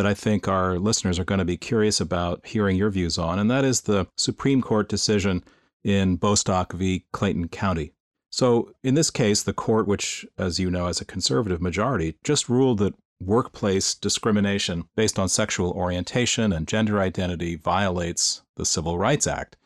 that 0.00 0.06
I 0.06 0.14
think 0.14 0.48
our 0.48 0.78
listeners 0.78 1.18
are 1.18 1.26
going 1.26 1.40
to 1.40 1.44
be 1.44 1.58
curious 1.58 2.00
about 2.00 2.46
hearing 2.46 2.74
your 2.74 2.88
views 2.88 3.18
on, 3.18 3.38
and 3.38 3.50
that 3.50 3.66
is 3.66 3.82
the 3.82 4.06
Supreme 4.16 4.62
Court 4.62 4.88
decision 4.88 5.44
in 5.84 6.16
Bostock 6.16 6.72
v. 6.72 7.04
Clayton 7.12 7.48
County. 7.48 7.92
So, 8.30 8.72
in 8.82 8.94
this 8.94 9.10
case, 9.10 9.42
the 9.42 9.52
court, 9.52 9.86
which, 9.86 10.24
as 10.38 10.58
you 10.58 10.70
know, 10.70 10.86
has 10.86 11.02
a 11.02 11.04
conservative 11.04 11.60
majority, 11.60 12.16
just 12.24 12.48
ruled 12.48 12.78
that 12.78 12.94
workplace 13.20 13.94
discrimination 13.94 14.84
based 14.96 15.18
on 15.18 15.28
sexual 15.28 15.72
orientation 15.72 16.50
and 16.50 16.66
gender 16.66 16.98
identity 16.98 17.56
violates 17.56 18.40
the 18.56 18.64
Civil 18.64 18.96
Rights 18.96 19.26
Act. 19.26 19.58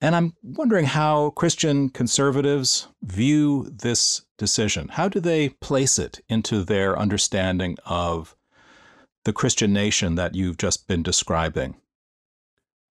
And 0.00 0.16
I'm 0.16 0.32
wondering 0.42 0.86
how 0.86 1.30
Christian 1.30 1.90
conservatives 1.90 2.88
view 3.02 3.70
this 3.70 4.22
decision. 4.36 4.88
How 4.88 5.08
do 5.08 5.20
they 5.20 5.50
place 5.50 5.96
it 5.96 6.22
into 6.28 6.64
their 6.64 6.98
understanding 6.98 7.76
of 7.86 8.34
the 9.28 9.32
Christian 9.34 9.74
nation 9.74 10.14
that 10.14 10.34
you've 10.34 10.56
just 10.56 10.88
been 10.88 11.02
describing? 11.02 11.76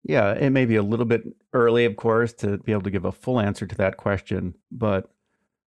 Yeah, 0.01 0.33
it 0.33 0.49
may 0.49 0.65
be 0.65 0.75
a 0.75 0.81
little 0.81 1.05
bit 1.05 1.21
early, 1.53 1.85
of 1.85 1.95
course, 1.95 2.33
to 2.33 2.57
be 2.57 2.71
able 2.71 2.81
to 2.81 2.89
give 2.89 3.05
a 3.05 3.11
full 3.11 3.39
answer 3.39 3.67
to 3.67 3.75
that 3.75 3.97
question. 3.97 4.55
But 4.71 5.11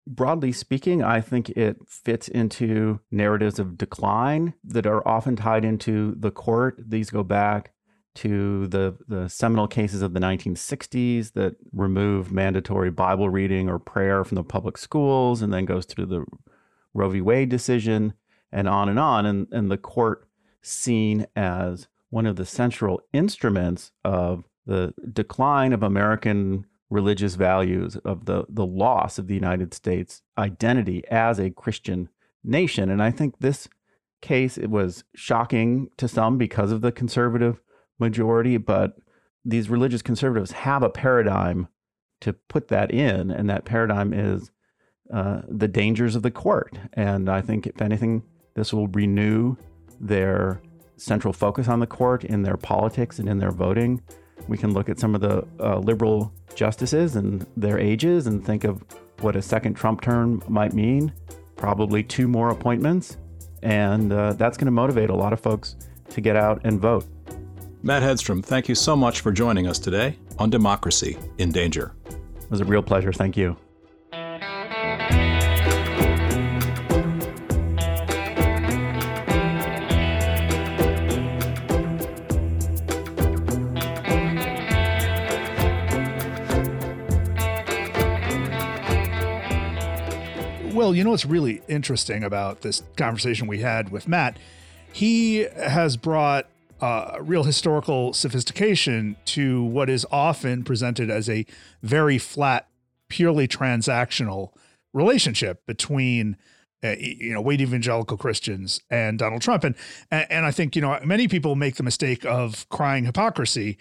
broadly 0.07 0.53
speaking, 0.53 1.03
I 1.03 1.21
think 1.21 1.51
it 1.51 1.87
fits 1.87 2.29
into 2.29 3.01
narratives 3.11 3.59
of 3.59 3.77
decline 3.77 4.55
that 4.65 4.87
are 4.87 5.07
often 5.07 5.37
tied 5.37 5.67
into 5.67 6.15
the 6.19 6.31
court. 6.31 6.79
These 6.79 7.11
go 7.11 7.23
back 7.23 7.73
to 8.15 8.67
the, 8.69 8.97
the 9.07 9.29
seminal 9.29 9.69
cases 9.69 10.01
of 10.01 10.15
the 10.15 10.21
1960s 10.21 11.35
that 11.35 11.57
remove 11.73 12.33
mandatory 12.33 12.91
Bible 12.91 13.29
reading 13.29 13.69
or 13.69 13.79
prayer 13.79 14.25
from 14.25 14.37
the 14.37 14.43
public 14.43 14.79
schools, 14.79 15.43
and 15.43 15.53
then 15.53 15.67
goes 15.67 15.85
through 15.85 16.07
the 16.07 16.25
Roe 16.95 17.11
v. 17.11 17.21
Wade 17.21 17.51
decision, 17.51 18.15
and 18.51 18.67
on 18.67 18.89
and 18.89 18.99
on. 18.99 19.27
And, 19.27 19.47
and 19.53 19.71
the 19.71 19.77
court 19.77 20.27
seen 20.65 21.27
as 21.37 21.89
one 22.11 22.27
of 22.27 22.37
the 22.37 22.47
central 22.47 23.01
instruments 23.13 23.93
of 24.05 24.45
the 24.67 24.95
decline 25.13 25.73
of 25.73 25.83
American 25.83 26.65
religious 26.91 27.35
values, 27.35 27.97
of 28.05 28.27
the, 28.27 28.45
the 28.49 28.65
loss 28.65 29.19
of 29.19 29.27
the 29.27 29.35
United 29.35 29.75
States 29.75 30.23
identity 30.39 31.03
as 31.11 31.39
a 31.39 31.51
Christian 31.51 32.09
nation. 32.43 32.91
And 32.91 33.03
I 33.03 33.11
think 33.11 33.39
this 33.39 33.69
case 34.21 34.57
it 34.57 34.71
was 34.71 35.05
shocking 35.15 35.89
to 35.97 36.09
some 36.09 36.39
because 36.39 36.73
of 36.73 36.81
the 36.81 36.93
conservative 36.93 37.61
majority, 37.99 38.57
but 38.57 38.97
these 39.45 39.69
religious 39.69 40.03
conservatives 40.03 40.53
have 40.53 40.83
a 40.83 40.89
paradigm 40.89 41.69
to 42.21 42.33
put 42.33 42.69
that 42.69 42.91
in, 42.91 43.31
and 43.31 43.51
that 43.51 43.67
paradigm 43.67 44.15
is 44.15 44.51
uh, 45.13 45.43
the 45.49 45.69
dangers 45.69 46.17
of 46.17 46.23
the 46.23 46.31
court. 46.31 46.79
And 46.95 47.29
I 47.29 47.43
think, 47.43 47.67
if 47.67 47.83
anything, 47.83 48.23
this 48.55 48.73
will 48.73 48.89
renew 48.89 49.57
their 50.05 50.61
central 50.97 51.33
focus 51.33 51.69
on 51.69 51.81
the 51.81 51.87
court 51.87 52.25
in 52.25 52.43
their 52.43 52.57
politics 52.57 53.19
and 53.19 53.29
in 53.29 53.39
their 53.39 53.51
voting. 53.51 54.01
We 54.49 54.59
can 54.59 54.73
look 54.73 54.89
at 54.89 54.99
some 54.99 55.15
of 55.15 55.21
the 55.21 55.47
uh, 55.59 55.79
liberal 55.79 56.33
justices 56.55 57.17
and 57.17 57.47
their 57.57 57.79
ages 57.79 58.27
and 58.27 58.45
think 58.45 58.65
of 58.65 58.85
what 59.21 59.37
a 59.37 59.43
second 59.43 59.75
Trump 59.75 60.01
term 60.01 60.43
might 60.49 60.73
mean. 60.73 61.13
Probably 61.57 62.03
two 62.03 62.29
more 62.29 62.51
appointments. 62.51 63.17
And 63.63 64.13
uh, 64.13 64.35
that's 64.35 64.59
going 64.59 64.67
to 64.67 64.73
motivate 64.73 65.09
a 65.09 65.15
lot 65.15 65.33
of 65.33 65.41
folks 65.41 65.77
to 66.11 66.21
get 66.21 66.37
out 66.37 66.61
and 66.65 66.79
vote. 66.79 67.07
Matt 67.83 68.03
Hedstrom, 68.03 68.45
thank 68.45 68.69
you 68.69 68.75
so 68.75 68.95
much 68.95 69.21
for 69.21 69.33
joining 69.33 69.67
us 69.67 69.79
today 69.79 70.19
on 70.39 70.51
Democracy 70.51 71.19
in 71.39 71.51
Danger. 71.51 71.95
It 72.07 72.51
was 72.51 72.61
a 72.61 72.65
real 72.65 72.83
pleasure. 72.83 73.13
Thank 73.13 73.37
you. 73.37 73.57
You 91.05 91.09
know 91.09 91.11
what's 91.11 91.27
really 91.27 91.61
interesting 91.69 92.25
about 92.25 92.63
this 92.63 92.83
conversation 92.97 93.47
we 93.47 93.59
had 93.59 93.91
with 93.91 94.09
Matt? 94.09 94.39
He 94.91 95.41
has 95.55 95.99
brought 95.99 96.47
uh, 96.81 97.19
real 97.21 97.45
historical 97.45 98.15
sophistication 98.15 99.17
to 99.27 99.63
what 99.65 99.91
is 99.91 100.07
often 100.11 100.65
presented 100.65 101.11
as 101.11 101.29
a 101.29 101.45
very 101.83 102.17
flat, 102.17 102.69
purely 103.11 103.47
transactional 103.47 104.53
relationship 104.95 105.67
between 105.67 106.39
uh, 106.83 106.95
you 106.99 107.35
know 107.35 107.43
white 107.43 107.61
evangelical 107.61 108.17
Christians 108.17 108.81
and 108.89 109.19
Donald 109.19 109.43
Trump, 109.43 109.63
and 109.63 109.75
and 110.11 110.47
I 110.47 110.53
think 110.53 110.75
you 110.75 110.81
know 110.81 110.99
many 111.05 111.29
people 111.29 111.55
make 111.55 111.77
the 111.77 111.83
mistake 111.83 112.25
of 112.25 112.67
crying 112.71 113.05
hypocrisy 113.05 113.77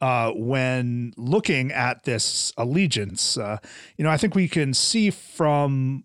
uh, 0.00 0.30
when 0.30 1.12
looking 1.16 1.72
at 1.72 2.04
this 2.04 2.52
allegiance. 2.56 3.36
Uh, 3.36 3.58
you 3.96 4.04
know, 4.04 4.10
I 4.10 4.16
think 4.16 4.36
we 4.36 4.46
can 4.46 4.72
see 4.74 5.10
from 5.10 6.04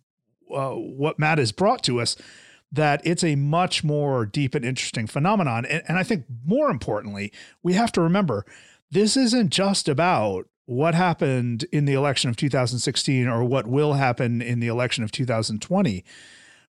uh, 0.51 0.71
what 0.71 1.19
Matt 1.19 1.37
has 1.37 1.51
brought 1.51 1.83
to 1.83 1.99
us 1.99 2.15
that 2.71 3.01
it's 3.05 3.23
a 3.23 3.35
much 3.35 3.83
more 3.83 4.25
deep 4.25 4.55
and 4.55 4.65
interesting 4.65 5.05
phenomenon. 5.05 5.65
And, 5.65 5.83
and 5.87 5.97
I 5.97 6.03
think 6.03 6.25
more 6.43 6.71
importantly, 6.71 7.31
we 7.61 7.73
have 7.73 7.91
to 7.93 8.01
remember 8.01 8.45
this 8.89 9.15
isn't 9.15 9.51
just 9.51 9.87
about 9.87 10.47
what 10.65 10.95
happened 10.95 11.65
in 11.71 11.85
the 11.85 11.93
election 11.93 12.29
of 12.29 12.37
2016 12.37 13.27
or 13.27 13.43
what 13.43 13.67
will 13.67 13.93
happen 13.93 14.41
in 14.41 14.59
the 14.59 14.67
election 14.67 15.03
of 15.03 15.11
2020. 15.11 16.03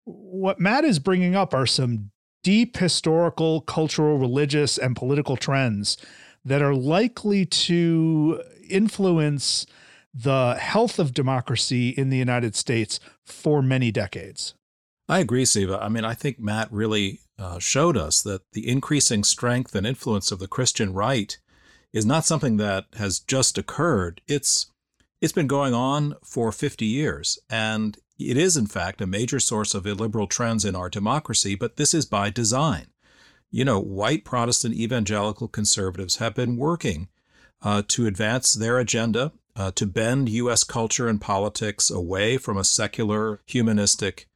What 0.05 0.59
Matt 0.59 0.85
is 0.85 0.97
bringing 0.97 1.35
up 1.35 1.53
are 1.53 1.67
some 1.67 2.11
deep 2.43 2.77
historical, 2.77 3.61
cultural, 3.61 4.17
religious, 4.17 4.77
and 4.77 4.95
political 4.95 5.37
trends 5.37 5.97
that 6.43 6.61
are 6.61 6.73
likely 6.73 7.45
to 7.45 8.41
influence 8.67 9.65
the 10.13 10.55
health 10.55 10.99
of 10.99 11.13
democracy 11.13 11.89
in 11.89 12.09
the 12.09 12.17
United 12.17 12.55
States 12.55 12.99
for 13.25 13.61
many 13.61 13.91
decades. 13.91 14.53
I 15.07 15.19
agree, 15.19 15.45
Siva. 15.45 15.81
I 15.81 15.89
mean, 15.89 16.05
I 16.05 16.13
think 16.13 16.39
Matt 16.39 16.71
really 16.71 17.19
uh, 17.37 17.59
showed 17.59 17.97
us 17.97 18.21
that 18.21 18.41
the 18.53 18.67
increasing 18.67 19.23
strength 19.23 19.75
and 19.75 19.85
influence 19.85 20.31
of 20.31 20.39
the 20.39 20.47
Christian 20.47 20.93
right 20.93 21.37
is 21.91 22.05
not 22.05 22.25
something 22.25 22.57
that 22.57 22.85
has 22.97 23.19
just 23.19 23.57
occurred. 23.57 24.21
It's 24.27 24.67
it's 25.19 25.33
been 25.33 25.47
going 25.47 25.73
on 25.73 26.15
for 26.23 26.51
50 26.51 26.85
years, 26.85 27.37
and 27.49 27.97
it 28.17 28.37
is, 28.37 28.57
in 28.57 28.65
fact, 28.65 29.01
a 29.01 29.07
major 29.07 29.39
source 29.39 29.75
of 29.75 29.85
illiberal 29.85 30.25
trends 30.25 30.65
in 30.65 30.75
our 30.75 30.89
democracy, 30.89 31.53
but 31.53 31.77
this 31.77 31.93
is 31.93 32.05
by 32.05 32.31
design 32.31 32.87
you 33.51 33.65
know, 33.65 33.79
white 33.79 34.23
Protestant 34.23 34.73
evangelical 34.73 35.49
conservatives 35.49 36.15
have 36.15 36.33
been 36.33 36.55
working 36.55 37.09
uh, 37.61 37.83
to 37.89 38.07
advance 38.07 38.53
their 38.53 38.79
agenda, 38.79 39.33
uh, 39.61 39.71
to 39.75 39.85
bend 39.85 40.27
U.S. 40.27 40.63
culture 40.63 41.07
and 41.07 41.21
politics 41.21 41.91
away 41.91 42.37
from 42.37 42.57
a 42.57 42.63
secular, 42.63 43.41
humanistic 43.45 44.27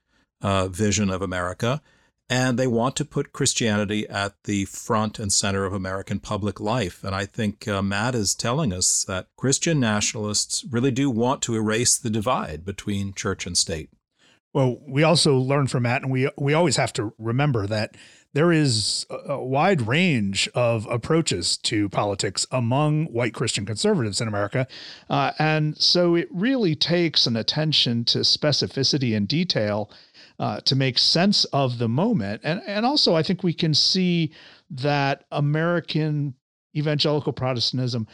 uh, 0.41 0.67
vision 0.67 1.09
of 1.09 1.23
America. 1.23 1.81
And 2.29 2.59
they 2.59 2.67
want 2.67 2.95
to 2.97 3.05
put 3.05 3.33
Christianity 3.33 4.07
at 4.07 4.33
the 4.43 4.65
front 4.65 5.17
and 5.19 5.33
center 5.33 5.65
of 5.65 5.73
American 5.73 6.19
public 6.19 6.59
life. 6.59 7.03
And 7.03 7.15
I 7.15 7.25
think 7.25 7.67
uh, 7.67 7.81
Matt 7.81 8.13
is 8.13 8.35
telling 8.35 8.71
us 8.71 9.03
that 9.05 9.27
Christian 9.35 9.79
nationalists 9.79 10.63
really 10.69 10.91
do 10.91 11.09
want 11.09 11.41
to 11.43 11.55
erase 11.55 11.97
the 11.97 12.09
divide 12.11 12.63
between 12.63 13.13
church 13.13 13.47
and 13.47 13.57
state. 13.57 13.89
Well, 14.53 14.77
we 14.87 15.03
also 15.03 15.37
learn 15.37 15.67
from 15.67 15.83
Matt, 15.83 16.03
and 16.03 16.11
we 16.11 16.29
we 16.37 16.53
always 16.53 16.77
have 16.77 16.93
to 16.93 17.13
remember 17.17 17.67
that 17.67 17.95
there 18.35 18.51
is 18.51 19.05
a 19.09 19.41
wide 19.41 19.87
range 19.87 20.49
of 20.53 20.85
approaches 20.87 21.55
to 21.55 21.87
politics 21.87 22.45
among 22.51 23.05
white 23.05 23.33
Christian 23.33 23.65
conservatives 23.65 24.19
in 24.19 24.27
America. 24.27 24.67
Uh, 25.09 25.31
and 25.39 25.77
so 25.77 26.15
it 26.15 26.27
really 26.29 26.75
takes 26.75 27.27
an 27.27 27.37
attention 27.37 28.03
to 28.03 28.19
specificity 28.19 29.15
and 29.15 29.25
detail 29.25 29.89
uh, 30.37 30.59
to 30.65 30.75
make 30.75 30.97
sense 30.97 31.45
of 31.45 31.77
the 31.77 31.87
moment. 31.87 32.41
And, 32.43 32.61
and 32.67 32.85
also, 32.85 33.15
I 33.15 33.23
think 33.23 33.41
we 33.41 33.53
can 33.53 33.73
see 33.73 34.33
that 34.69 35.23
American 35.31 36.33
evangelical 36.75 37.31
Protestantism 37.31 38.05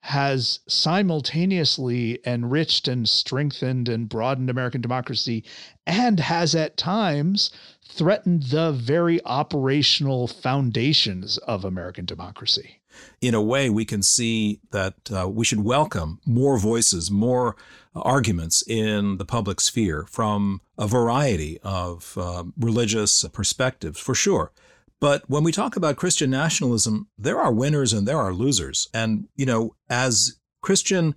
has 0.00 0.60
simultaneously 0.68 2.20
enriched 2.24 2.86
and 2.86 3.08
strengthened 3.08 3.88
and 3.88 4.08
broadened 4.08 4.48
American 4.48 4.80
democracy 4.80 5.44
and 5.84 6.20
has 6.20 6.54
at 6.54 6.76
times 6.76 7.50
threatened 7.88 8.44
the 8.44 8.72
very 8.72 9.24
operational 9.24 10.26
foundations 10.26 11.38
of 11.38 11.64
American 11.64 12.04
democracy. 12.04 12.80
In 13.20 13.34
a 13.34 13.42
way, 13.42 13.68
we 13.68 13.84
can 13.84 14.02
see 14.02 14.60
that 14.70 14.94
uh, 15.14 15.28
we 15.28 15.44
should 15.44 15.64
welcome 15.64 16.20
more 16.24 16.58
voices, 16.58 17.10
more 17.10 17.56
arguments 17.94 18.62
in 18.66 19.18
the 19.18 19.24
public 19.24 19.60
sphere 19.60 20.06
from 20.08 20.60
a 20.78 20.86
variety 20.86 21.58
of 21.62 22.16
uh, 22.16 22.44
religious 22.58 23.24
perspectives, 23.32 23.98
for 23.98 24.14
sure. 24.14 24.52
But 24.98 25.28
when 25.28 25.44
we 25.44 25.52
talk 25.52 25.76
about 25.76 25.96
Christian 25.96 26.30
nationalism, 26.30 27.08
there 27.18 27.38
are 27.38 27.52
winners 27.52 27.92
and 27.92 28.08
there 28.08 28.18
are 28.18 28.32
losers. 28.32 28.88
And, 28.94 29.28
you 29.36 29.44
know, 29.44 29.74
as 29.90 30.38
Christian 30.62 31.14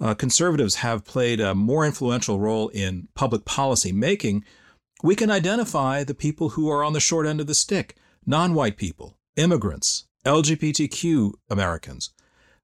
uh, 0.00 0.14
conservatives 0.14 0.76
have 0.76 1.04
played 1.04 1.40
a 1.40 1.54
more 1.54 1.84
influential 1.84 2.38
role 2.38 2.68
in 2.68 3.08
public 3.14 3.44
policy 3.44 3.90
making, 3.90 4.44
we 5.06 5.14
can 5.14 5.30
identify 5.30 6.02
the 6.02 6.14
people 6.14 6.50
who 6.50 6.68
are 6.68 6.82
on 6.82 6.92
the 6.92 6.98
short 6.98 7.28
end 7.28 7.40
of 7.40 7.46
the 7.46 7.54
stick 7.54 7.94
non 8.26 8.54
white 8.54 8.76
people, 8.76 9.16
immigrants, 9.36 10.08
LGBTQ 10.24 11.32
Americans, 11.48 12.10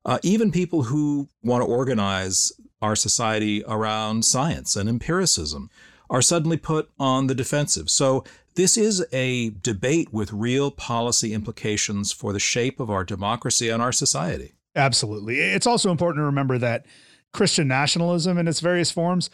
uh, 0.05 0.19
even 0.25 0.51
people 0.51 0.85
who 0.85 1.29
want 1.45 1.63
to 1.63 1.71
organize 1.71 2.51
our 2.83 2.97
society 2.97 3.63
around 3.69 4.25
science 4.25 4.75
and 4.75 4.89
empiricism 4.89 5.71
are 6.11 6.21
suddenly 6.21 6.57
put 6.57 6.91
on 6.99 7.29
the 7.29 7.35
defensive. 7.35 7.89
So, 7.89 8.25
this 8.57 8.77
is 8.77 9.07
a 9.13 9.51
debate 9.51 10.13
with 10.13 10.33
real 10.33 10.73
policy 10.73 11.33
implications 11.33 12.11
for 12.11 12.33
the 12.33 12.41
shape 12.41 12.81
of 12.81 12.91
our 12.91 13.05
democracy 13.05 13.69
and 13.69 13.81
our 13.81 13.93
society. 13.93 14.53
Absolutely. 14.75 15.39
It's 15.39 15.67
also 15.67 15.93
important 15.93 16.23
to 16.23 16.27
remember 16.27 16.59
that 16.59 16.87
Christian 17.33 17.69
nationalism 17.69 18.37
in 18.37 18.49
its 18.49 18.61
various 18.61 18.91
forms 18.91 19.31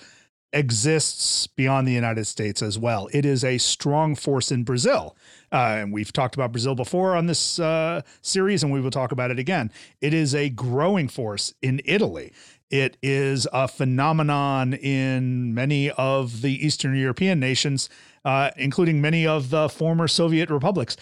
exists 0.52 1.46
beyond 1.46 1.87
the 1.87 1.92
United 1.92 2.26
States 2.26 2.62
as 2.62 2.78
well. 2.78 3.08
It 3.12 3.24
is 3.24 3.44
a 3.44 3.58
strong 3.58 4.14
force 4.14 4.50
in 4.50 4.64
Brazil. 4.64 5.16
Uh, 5.52 5.76
and 5.78 5.92
we've 5.92 6.12
talked 6.12 6.34
about 6.34 6.52
Brazil 6.52 6.74
before 6.74 7.16
on 7.16 7.26
this 7.26 7.58
uh, 7.58 8.02
series, 8.22 8.62
and 8.62 8.72
we 8.72 8.80
will 8.80 8.90
talk 8.90 9.12
about 9.12 9.30
it 9.30 9.38
again. 9.38 9.70
It 10.00 10.14
is 10.14 10.34
a 10.34 10.50
growing 10.50 11.08
force 11.08 11.54
in 11.62 11.80
Italy. 11.84 12.32
It 12.70 12.98
is 13.02 13.46
a 13.52 13.66
phenomenon 13.66 14.74
in 14.74 15.54
many 15.54 15.90
of 15.90 16.42
the 16.42 16.66
Eastern 16.66 16.96
European 16.96 17.40
nations, 17.40 17.88
uh, 18.24 18.50
including 18.56 19.00
many 19.00 19.26
of 19.26 19.50
the 19.50 19.68
former 19.68 20.06
Soviet 20.06 20.50
republics. 20.50 20.96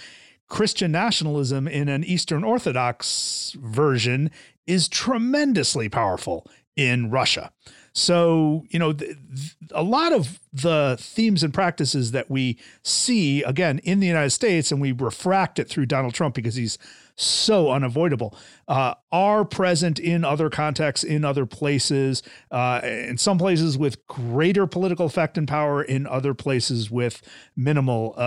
Christian 0.48 0.92
nationalism 0.92 1.66
in 1.66 1.88
an 1.88 2.04
Eastern 2.04 2.44
Orthodox 2.44 3.56
version 3.60 4.30
is 4.66 4.88
tremendously 4.88 5.88
powerful 5.88 6.46
in 6.76 7.10
Russia. 7.10 7.50
So, 7.96 8.66
you 8.68 8.78
know, 8.78 8.92
th- 8.92 9.16
th- 9.34 9.56
a 9.70 9.82
lot 9.82 10.12
of 10.12 10.38
the 10.52 10.98
themes 11.00 11.42
and 11.42 11.54
practices 11.54 12.10
that 12.10 12.30
we 12.30 12.58
see, 12.82 13.42
again, 13.42 13.78
in 13.84 14.00
the 14.00 14.06
United 14.06 14.30
States, 14.30 14.70
and 14.70 14.82
we 14.82 14.92
refract 14.92 15.58
it 15.58 15.66
through 15.70 15.86
Donald 15.86 16.12
Trump 16.12 16.34
because 16.34 16.56
he's 16.56 16.76
so 17.14 17.70
unavoidable, 17.70 18.36
uh, 18.68 18.92
are 19.10 19.46
present 19.46 19.98
in 19.98 20.26
other 20.26 20.50
contexts, 20.50 21.04
in 21.04 21.24
other 21.24 21.46
places, 21.46 22.22
uh, 22.50 22.82
in 22.84 23.16
some 23.16 23.38
places 23.38 23.78
with 23.78 24.06
greater 24.06 24.66
political 24.66 25.06
effect 25.06 25.38
and 25.38 25.48
power, 25.48 25.82
in 25.82 26.06
other 26.06 26.34
places 26.34 26.90
with 26.90 27.22
minimal 27.56 28.12
uh, 28.18 28.20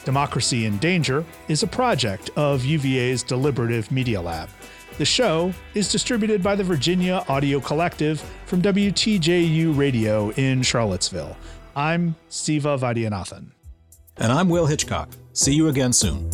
Democracy 0.04 0.66
in 0.66 0.76
Danger 0.78 1.24
is 1.48 1.62
a 1.62 1.66
project 1.66 2.30
of 2.36 2.64
UVA's 2.64 3.22
Deliberative 3.22 3.90
Media 3.90 4.20
Lab. 4.20 4.50
The 4.98 5.04
show 5.04 5.52
is 5.74 5.90
distributed 5.90 6.42
by 6.42 6.54
the 6.54 6.62
Virginia 6.62 7.24
Audio 7.28 7.58
Collective 7.58 8.20
from 8.46 8.62
WTJU 8.62 9.76
Radio 9.76 10.30
in 10.32 10.62
Charlottesville. 10.62 11.36
I'm 11.76 12.14
Siva 12.28 12.78
Vaidhyanathan. 12.78 13.50
And 14.16 14.32
I'm 14.32 14.48
Will 14.48 14.66
Hitchcock. 14.66 15.08
See 15.32 15.54
you 15.54 15.68
again 15.68 15.92
soon. 15.92 16.30